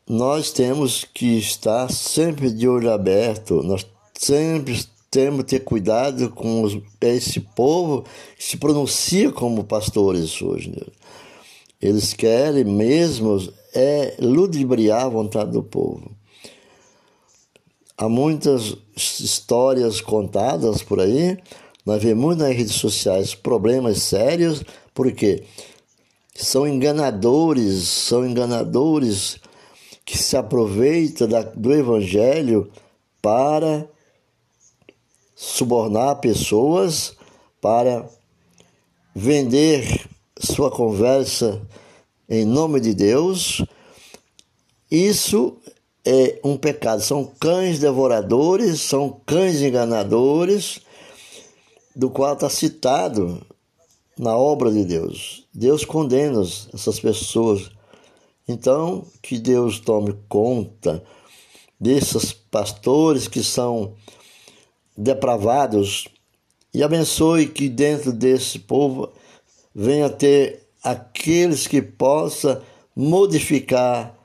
Nós 0.08 0.50
temos 0.50 1.04
que 1.04 1.38
estar 1.38 1.92
sempre 1.92 2.50
de 2.50 2.66
olho 2.66 2.90
aberto, 2.90 3.62
nós 3.62 3.86
sempre 4.14 4.82
temos 5.10 5.44
que 5.44 5.50
ter 5.50 5.60
cuidado 5.60 6.30
com 6.30 6.62
os, 6.62 6.78
esse 7.00 7.40
povo 7.40 8.04
que 8.36 8.44
se 8.44 8.56
pronuncia 8.56 9.30
como 9.30 9.64
pastores 9.64 10.40
hoje. 10.40 10.70
Né? 10.70 10.86
Eles 11.80 12.14
querem 12.14 12.64
mesmo 12.64 13.36
é 13.74 14.16
ludibriar 14.18 15.04
a 15.04 15.08
vontade 15.08 15.52
do 15.52 15.62
povo. 15.62 16.10
Há 17.96 18.08
muitas 18.08 18.76
histórias 18.96 20.00
contadas 20.00 20.82
por 20.82 21.00
aí, 21.00 21.36
nós 21.84 22.02
vemos 22.02 22.24
muito 22.24 22.38
nas 22.38 22.56
redes 22.56 22.76
sociais 22.76 23.34
problemas 23.34 24.02
sérios, 24.02 24.62
porque 24.94 25.42
são 26.34 26.66
enganadores, 26.66 27.88
são 27.88 28.26
enganadores 28.26 29.40
que 30.08 30.16
se 30.16 30.38
aproveita 30.38 31.26
da, 31.26 31.42
do 31.42 31.70
Evangelho 31.70 32.72
para 33.20 33.86
subornar 35.36 36.18
pessoas, 36.18 37.14
para 37.60 38.08
vender 39.14 40.08
sua 40.40 40.70
conversa 40.70 41.60
em 42.26 42.46
nome 42.46 42.80
de 42.80 42.94
Deus. 42.94 43.62
Isso 44.90 45.58
é 46.06 46.40
um 46.42 46.56
pecado. 46.56 47.02
São 47.02 47.30
cães 47.38 47.78
devoradores, 47.78 48.80
são 48.80 49.20
cães 49.26 49.60
enganadores, 49.60 50.80
do 51.94 52.08
qual 52.08 52.32
está 52.32 52.48
citado 52.48 53.46
na 54.18 54.34
obra 54.34 54.72
de 54.72 54.86
Deus. 54.86 55.46
Deus 55.52 55.84
condena 55.84 56.40
essas 56.72 56.98
pessoas 56.98 57.70
então, 58.48 59.04
que 59.20 59.38
Deus 59.38 59.78
tome 59.78 60.16
conta 60.26 61.04
desses 61.78 62.32
pastores 62.32 63.28
que 63.28 63.44
são 63.44 63.92
depravados 64.96 66.08
e 66.72 66.82
abençoe 66.82 67.46
que 67.46 67.68
dentro 67.68 68.10
desse 68.10 68.58
povo 68.58 69.12
venha 69.74 70.08
ter 70.08 70.66
aqueles 70.82 71.66
que 71.66 71.82
possa 71.82 72.62
modificar 72.96 74.16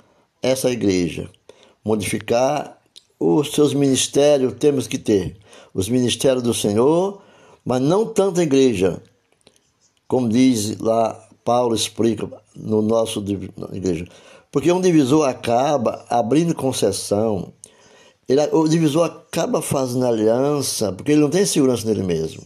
essa 0.42 0.72
igreja, 0.72 1.30
modificar 1.84 2.82
os 3.20 3.52
seus 3.52 3.74
ministérios, 3.74 4.54
temos 4.58 4.88
que 4.88 4.98
ter. 4.98 5.38
Os 5.74 5.90
ministérios 5.90 6.44
do 6.44 6.54
Senhor, 6.54 7.22
mas 7.66 7.82
não 7.82 8.06
tanta 8.06 8.44
igreja, 8.44 9.02
como 10.08 10.30
diz 10.30 10.78
lá 10.80 11.14
Paulo 11.44 11.76
explica 11.76 12.43
no 12.56 12.82
nosso 12.82 13.22
na 13.58 13.76
igreja. 13.76 14.06
Porque 14.52 14.72
um 14.72 14.82
divisor 14.82 15.28
acaba 15.28 16.06
abrindo 16.10 16.54
concessão, 16.54 17.52
ele, 18.28 18.42
o 18.52 18.68
divisor 18.68 19.06
acaba 19.06 19.62
fazendo 19.62 20.06
aliança, 20.06 20.92
porque 20.92 21.12
ele 21.12 21.22
não 21.22 21.30
tem 21.30 21.46
segurança 21.46 21.88
nele 21.88 22.04
mesmo. 22.04 22.44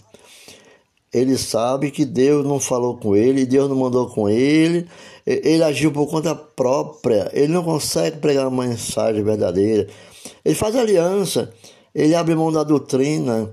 Ele 1.14 1.38
sabe 1.38 1.92
que 1.92 2.04
Deus 2.06 2.46
não 2.46 2.60
falou 2.60 2.98
com 2.98 3.16
ele, 3.16 3.46
Deus 3.46 3.70
não 3.70 3.76
mandou 3.76 4.08
com 4.08 4.30
ele, 4.30 4.88
ele 5.26 5.64
agiu 5.64 5.92
por 5.92 6.08
conta 6.08 6.36
própria, 6.36 7.30
ele 7.34 7.52
não 7.52 7.64
consegue 7.64 8.18
pregar 8.18 8.48
uma 8.48 8.66
mensagem 8.66 9.24
verdadeira. 9.24 9.88
Ele 10.44 10.56
faz 10.56 10.76
aliança, 10.76 11.52
ele 11.94 12.16
abre 12.16 12.36
mão 12.36 12.52
da 12.52 12.64
doutrina, 12.64 13.52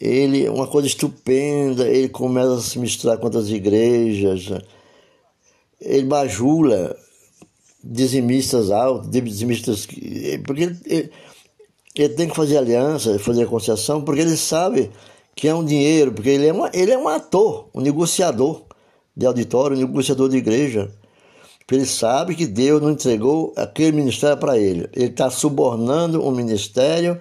ele 0.00 0.48
uma 0.48 0.66
coisa 0.66 0.88
estupenda, 0.88 1.88
ele 1.88 2.08
começa 2.08 2.54
a 2.54 2.60
se 2.60 2.78
misturar 2.78 3.18
com 3.18 3.24
outras 3.24 3.50
igrejas, 3.50 4.50
ele 5.80 6.04
bajula 6.04 6.96
dizimistas 7.82 8.70
altos, 8.70 9.10
dizimistas 9.10 9.86
porque 10.44 10.62
ele, 10.62 10.78
ele, 10.86 11.10
ele, 11.94 12.14
tem 12.14 12.28
que 12.28 12.36
fazer 12.36 12.58
aliança, 12.58 13.18
fazer 13.18 13.46
concessão, 13.46 14.02
porque 14.02 14.20
ele 14.20 14.36
sabe 14.36 14.90
que 15.34 15.48
é 15.48 15.54
um 15.54 15.64
dinheiro, 15.64 16.12
porque 16.12 16.30
ele 16.30 16.46
é, 16.46 16.52
uma, 16.52 16.70
ele 16.72 16.92
é 16.92 16.98
um 16.98 17.08
ator, 17.08 17.68
um 17.74 17.80
negociador 17.80 18.62
de 19.16 19.26
auditório, 19.26 19.76
um 19.76 19.80
negociador 19.80 20.28
de 20.28 20.36
igreja. 20.36 20.90
Porque 21.58 21.74
ele 21.74 21.86
sabe 21.86 22.34
que 22.34 22.46
Deus 22.46 22.80
não 22.80 22.92
entregou 22.92 23.52
aquele 23.56 23.92
ministério 23.92 24.36
para 24.36 24.56
ele. 24.56 24.88
Ele 24.92 25.06
está 25.06 25.30
subornando 25.30 26.24
um 26.24 26.30
ministério 26.30 27.20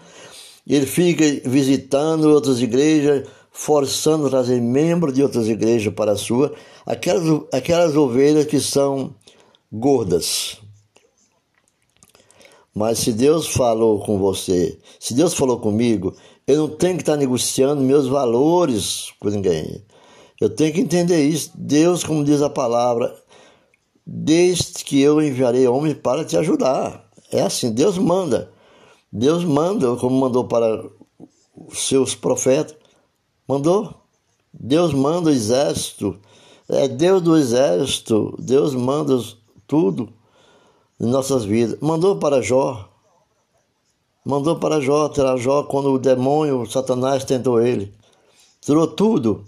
ele 0.68 0.86
fica 0.86 1.24
visitando 1.48 2.26
outras 2.26 2.60
igrejas, 2.60 3.28
forçando 3.58 4.28
a 4.28 4.30
trazer 4.30 4.62
membros 4.62 5.14
de 5.14 5.24
outras 5.24 5.48
igrejas 5.48 5.94
para 5.94 6.12
a 6.12 6.18
sua, 6.18 6.54
aquelas, 6.86 7.42
aquelas 7.54 7.96
ovelhas 7.96 8.46
que 8.46 8.60
são 8.60 9.16
gordas. 9.72 10.58
Mas 12.74 13.00
se 13.00 13.14
Deus 13.14 13.48
falou 13.48 14.02
com 14.02 14.20
você, 14.20 14.78
se 15.00 15.14
Deus 15.14 15.34
falou 15.34 15.58
comigo, 15.58 16.14
eu 16.46 16.58
não 16.58 16.68
tenho 16.68 16.98
que 16.98 17.04
estar 17.04 17.16
negociando 17.16 17.82
meus 17.82 18.08
valores 18.08 19.14
com 19.22 19.30
ninguém. 19.30 19.82
Eu 20.40 20.50
tenho 20.50 20.74
que 20.74 20.82
entender 20.82 21.24
isso. 21.24 21.52
Deus, 21.56 22.04
como 22.04 22.26
diz 22.26 22.42
a 22.42 22.50
palavra, 22.50 23.16
desde 24.06 24.84
que 24.84 25.00
eu 25.00 25.22
enviarei 25.22 25.66
homens 25.66 25.96
para 25.96 26.26
te 26.26 26.36
ajudar. 26.36 27.10
É 27.32 27.42
assim, 27.42 27.72
Deus 27.72 27.98
manda. 27.98 28.52
Deus 29.10 29.46
manda, 29.46 29.96
como 29.96 30.20
mandou 30.20 30.44
para 30.44 30.86
os 31.56 31.88
seus 31.88 32.14
profetas, 32.14 32.76
mandou. 33.48 33.94
Deus 34.54 34.94
manda 34.94 35.30
o 35.30 35.34
exército, 35.34 36.18
é 36.70 36.88
Deus 36.88 37.22
do 37.22 37.38
exército, 37.38 38.36
Deus 38.40 38.74
manda 38.74 39.22
tudo 39.68 40.10
em 41.00 41.06
nossas 41.06 41.44
vidas. 41.44 41.78
Mandou 41.82 42.16
para 42.18 42.42
Jó, 42.42 42.90
mandou 44.26 44.56
para 44.56 44.80
Jó, 44.80 45.10
terá 45.10 45.36
Jó 45.36 45.64
quando 45.64 45.92
o 45.92 46.00
demônio, 46.00 46.66
Satanás 46.70 47.26
tentou 47.26 47.62
ele. 47.62 47.94
Tirou 48.62 48.88
tudo. 48.88 49.44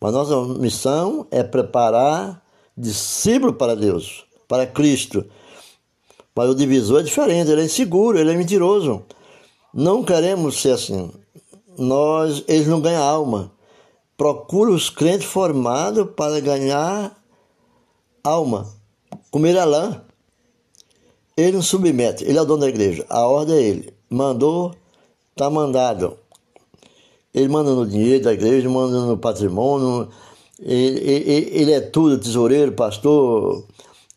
Mas 0.00 0.12
nossa 0.12 0.40
missão 0.58 1.26
é 1.30 1.42
preparar 1.42 2.42
discípulo 2.76 3.52
para 3.52 3.76
Deus, 3.76 4.24
para 4.48 4.66
Cristo. 4.66 5.24
Mas 6.34 6.48
o 6.48 6.54
divisor 6.54 7.00
é 7.00 7.02
diferente, 7.02 7.50
ele 7.50 7.60
é 7.60 7.64
inseguro, 7.64 8.18
ele 8.18 8.32
é 8.32 8.36
mentiroso. 8.36 9.02
Não 9.72 10.02
queremos 10.02 10.60
ser 10.60 10.72
assim. 10.72 11.10
Nós, 11.78 12.44
eles 12.46 12.66
não 12.66 12.80
ganham 12.80 13.02
alma. 13.02 13.52
Procura 14.16 14.70
os 14.70 14.90
crentes 14.90 15.26
formados 15.26 16.08
para 16.14 16.40
ganhar 16.40 17.16
alma. 18.22 18.68
Comer 19.30 19.58
a 19.58 19.64
lã. 19.64 20.02
Ele 21.36 21.52
não 21.52 21.62
submete, 21.62 22.24
ele 22.24 22.38
é 22.38 22.42
o 22.42 22.44
dono 22.44 22.60
da 22.60 22.68
igreja. 22.68 23.06
A 23.08 23.26
ordem 23.26 23.56
é 23.56 23.62
ele. 23.62 23.94
Mandou, 24.08 24.74
está 25.30 25.48
mandado. 25.48 26.18
Ele 27.34 27.48
manda 27.48 27.70
no 27.70 27.86
dinheiro 27.86 28.22
da 28.22 28.32
igreja, 28.32 28.68
manda 28.68 29.00
no 29.00 29.16
patrimônio. 29.16 30.08
Ele, 30.60 31.00
ele, 31.00 31.50
ele 31.52 31.72
é 31.72 31.80
tudo, 31.80 32.18
tesoureiro, 32.18 32.72
pastor, 32.72 33.64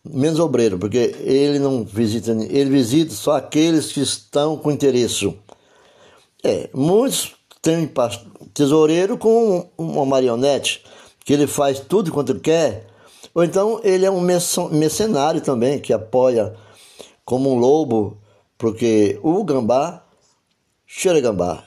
menos 0.03 0.39
obreiro, 0.39 0.77
porque 0.77 1.15
ele 1.21 1.57
não 1.57 1.83
visita, 1.83 2.31
ele 2.31 2.69
visita 2.69 3.13
só 3.13 3.37
aqueles 3.37 3.91
que 3.91 4.01
estão 4.01 4.57
com 4.57 4.71
interesse. 4.71 5.33
É, 6.43 6.69
muitos 6.73 7.34
têm 7.65 7.91
tesoureiro 8.53 9.17
com 9.17 9.67
uma 9.75 10.05
marionete, 10.05 10.83
que 11.25 11.33
ele 11.33 11.47
faz 11.47 11.79
tudo 11.79 12.11
quanto 12.11 12.31
ele 12.31 12.39
quer, 12.39 12.85
ou 13.33 13.43
então 13.43 13.81
ele 13.83 14.05
é 14.05 14.11
um 14.11 14.21
mercenário 14.21 15.41
também, 15.41 15.79
que 15.79 15.91
apoia 15.91 16.55
como 17.25 17.51
um 17.51 17.57
lobo 17.57 18.17
Porque 18.55 19.19
o 19.23 19.43
gambá 19.43 20.03
cheira 20.85 21.19
gambá. 21.19 21.63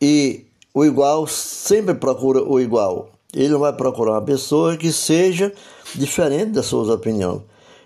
E 0.00 0.46
o 0.72 0.84
igual 0.84 1.26
sempre 1.26 1.94
procura 1.94 2.42
o 2.42 2.58
igual. 2.58 3.10
Ele 3.34 3.50
não 3.50 3.60
vai 3.60 3.72
procurar 3.72 4.12
uma 4.12 4.22
pessoa 4.22 4.76
que 4.76 4.90
seja 4.90 5.52
diferente 5.94 6.52
das 6.52 6.66
suas 6.66 6.88
opiniões. 6.88 7.42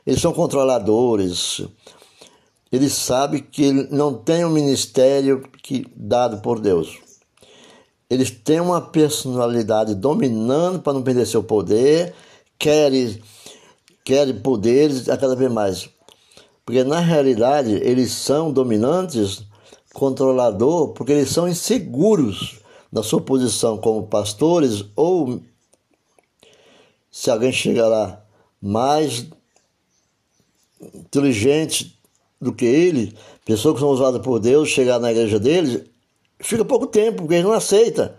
Eles 0.07 0.21
são 0.21 0.33
controladores. 0.33 1.63
Eles 2.75 2.93
sabem 2.93 3.41
que 3.41 3.63
ele 3.63 3.87
não 3.93 4.13
tem 4.13 4.45
um 4.45 4.51
ministério 4.51 5.49
que, 5.63 5.87
dado 5.95 6.43
por 6.43 6.59
Deus. 6.59 6.99
Eles 8.11 8.33
têm 8.33 8.59
uma 8.59 8.81
personalidade 8.81 9.95
dominando 9.95 10.81
para 10.81 10.93
não 10.93 11.01
perder 11.05 11.25
seu 11.25 11.41
poder, 11.41 12.13
querem, 12.59 13.23
querem 14.05 14.41
poderes 14.41 15.09
a 15.09 15.17
cada 15.17 15.37
vez 15.37 15.53
mais. 15.53 15.89
Porque 16.67 16.83
na 16.83 16.99
realidade 16.99 17.75
eles 17.75 18.11
são 18.11 18.53
dominantes, 18.53 19.45
controlador, 19.93 20.95
porque 20.95 21.13
eles 21.13 21.31
são 21.31 21.47
inseguros 21.47 22.59
na 22.91 23.05
sua 23.05 23.21
posição 23.21 23.79
como 23.79 24.09
pastores 24.09 24.85
ou 24.97 25.41
se 27.09 27.31
alguém 27.31 27.53
chegar 27.53 27.87
lá 27.87 28.21
mais 28.61 29.29
inteligente 30.93 31.94
do 32.45 32.53
que 32.53 32.65
ele, 32.65 33.17
pessoas 33.45 33.75
que 33.75 33.81
são 33.81 33.91
usadas 33.91 34.21
por 34.23 34.39
Deus, 34.39 34.69
chegar 34.69 34.99
na 34.99 35.11
igreja 35.11 35.41
deles, 35.41 35.83
fica 36.41 36.65
pouco 36.65 36.87
tempo, 36.87 37.23
porque 37.23 37.35
ele 37.35 37.45
não 37.45 37.53
aceita. 37.53 38.17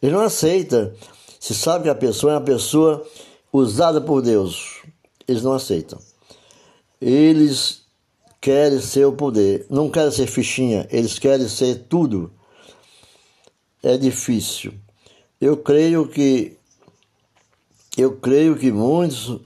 Ele 0.00 0.12
não 0.12 0.20
aceita. 0.20 0.94
Se 1.40 1.54
sabe 1.54 1.84
que 1.84 1.90
a 1.90 1.94
pessoa 1.94 2.32
é 2.32 2.36
uma 2.36 2.44
pessoa 2.44 3.04
usada 3.52 4.00
por 4.00 4.22
Deus, 4.22 4.82
eles 5.26 5.42
não 5.42 5.52
aceitam. 5.52 5.98
Eles 7.00 7.82
querem 8.40 8.80
ser 8.80 9.04
o 9.04 9.12
poder, 9.12 9.66
não 9.68 9.90
querem 9.90 10.10
ser 10.10 10.26
fichinha, 10.26 10.86
eles 10.90 11.18
querem 11.18 11.48
ser 11.48 11.86
tudo. 11.88 12.32
É 13.82 13.96
difícil. 13.96 14.72
Eu 15.40 15.56
creio 15.56 16.06
que 16.06 16.56
eu 17.96 18.16
creio 18.16 18.56
que 18.56 18.72
muitos 18.72 19.40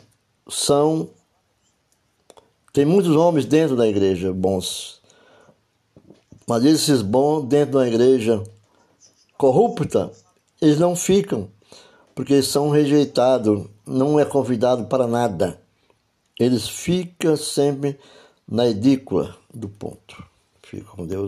são 0.49 1.11
tem 2.77 2.85
muitos 2.85 3.17
homens 3.17 3.47
dentro 3.47 3.75
da 3.75 3.89
igreja 3.89 4.35
bons. 4.35 5.01
Mas 6.47 6.63
esses 6.63 7.01
bons 7.01 7.47
dentro 7.47 7.79
da 7.79 7.89
igreja 7.89 8.45
corrupta, 9.39 10.13
eles 10.61 10.79
não 10.79 10.95
ficam, 10.95 11.49
porque 12.15 12.43
são 12.43 12.69
rejeitados, 12.69 13.65
não 13.87 14.21
é 14.21 14.27
convidado 14.27 14.85
para 14.85 15.07
nada. 15.07 15.59
Eles 16.39 16.69
ficam 16.69 17.35
sempre 17.35 17.99
na 18.47 18.69
edícula 18.69 19.35
do 19.55 19.71
ponto. 19.71 20.23
Fica 20.63 20.85
com 20.85 21.07
Deus. 21.07 21.25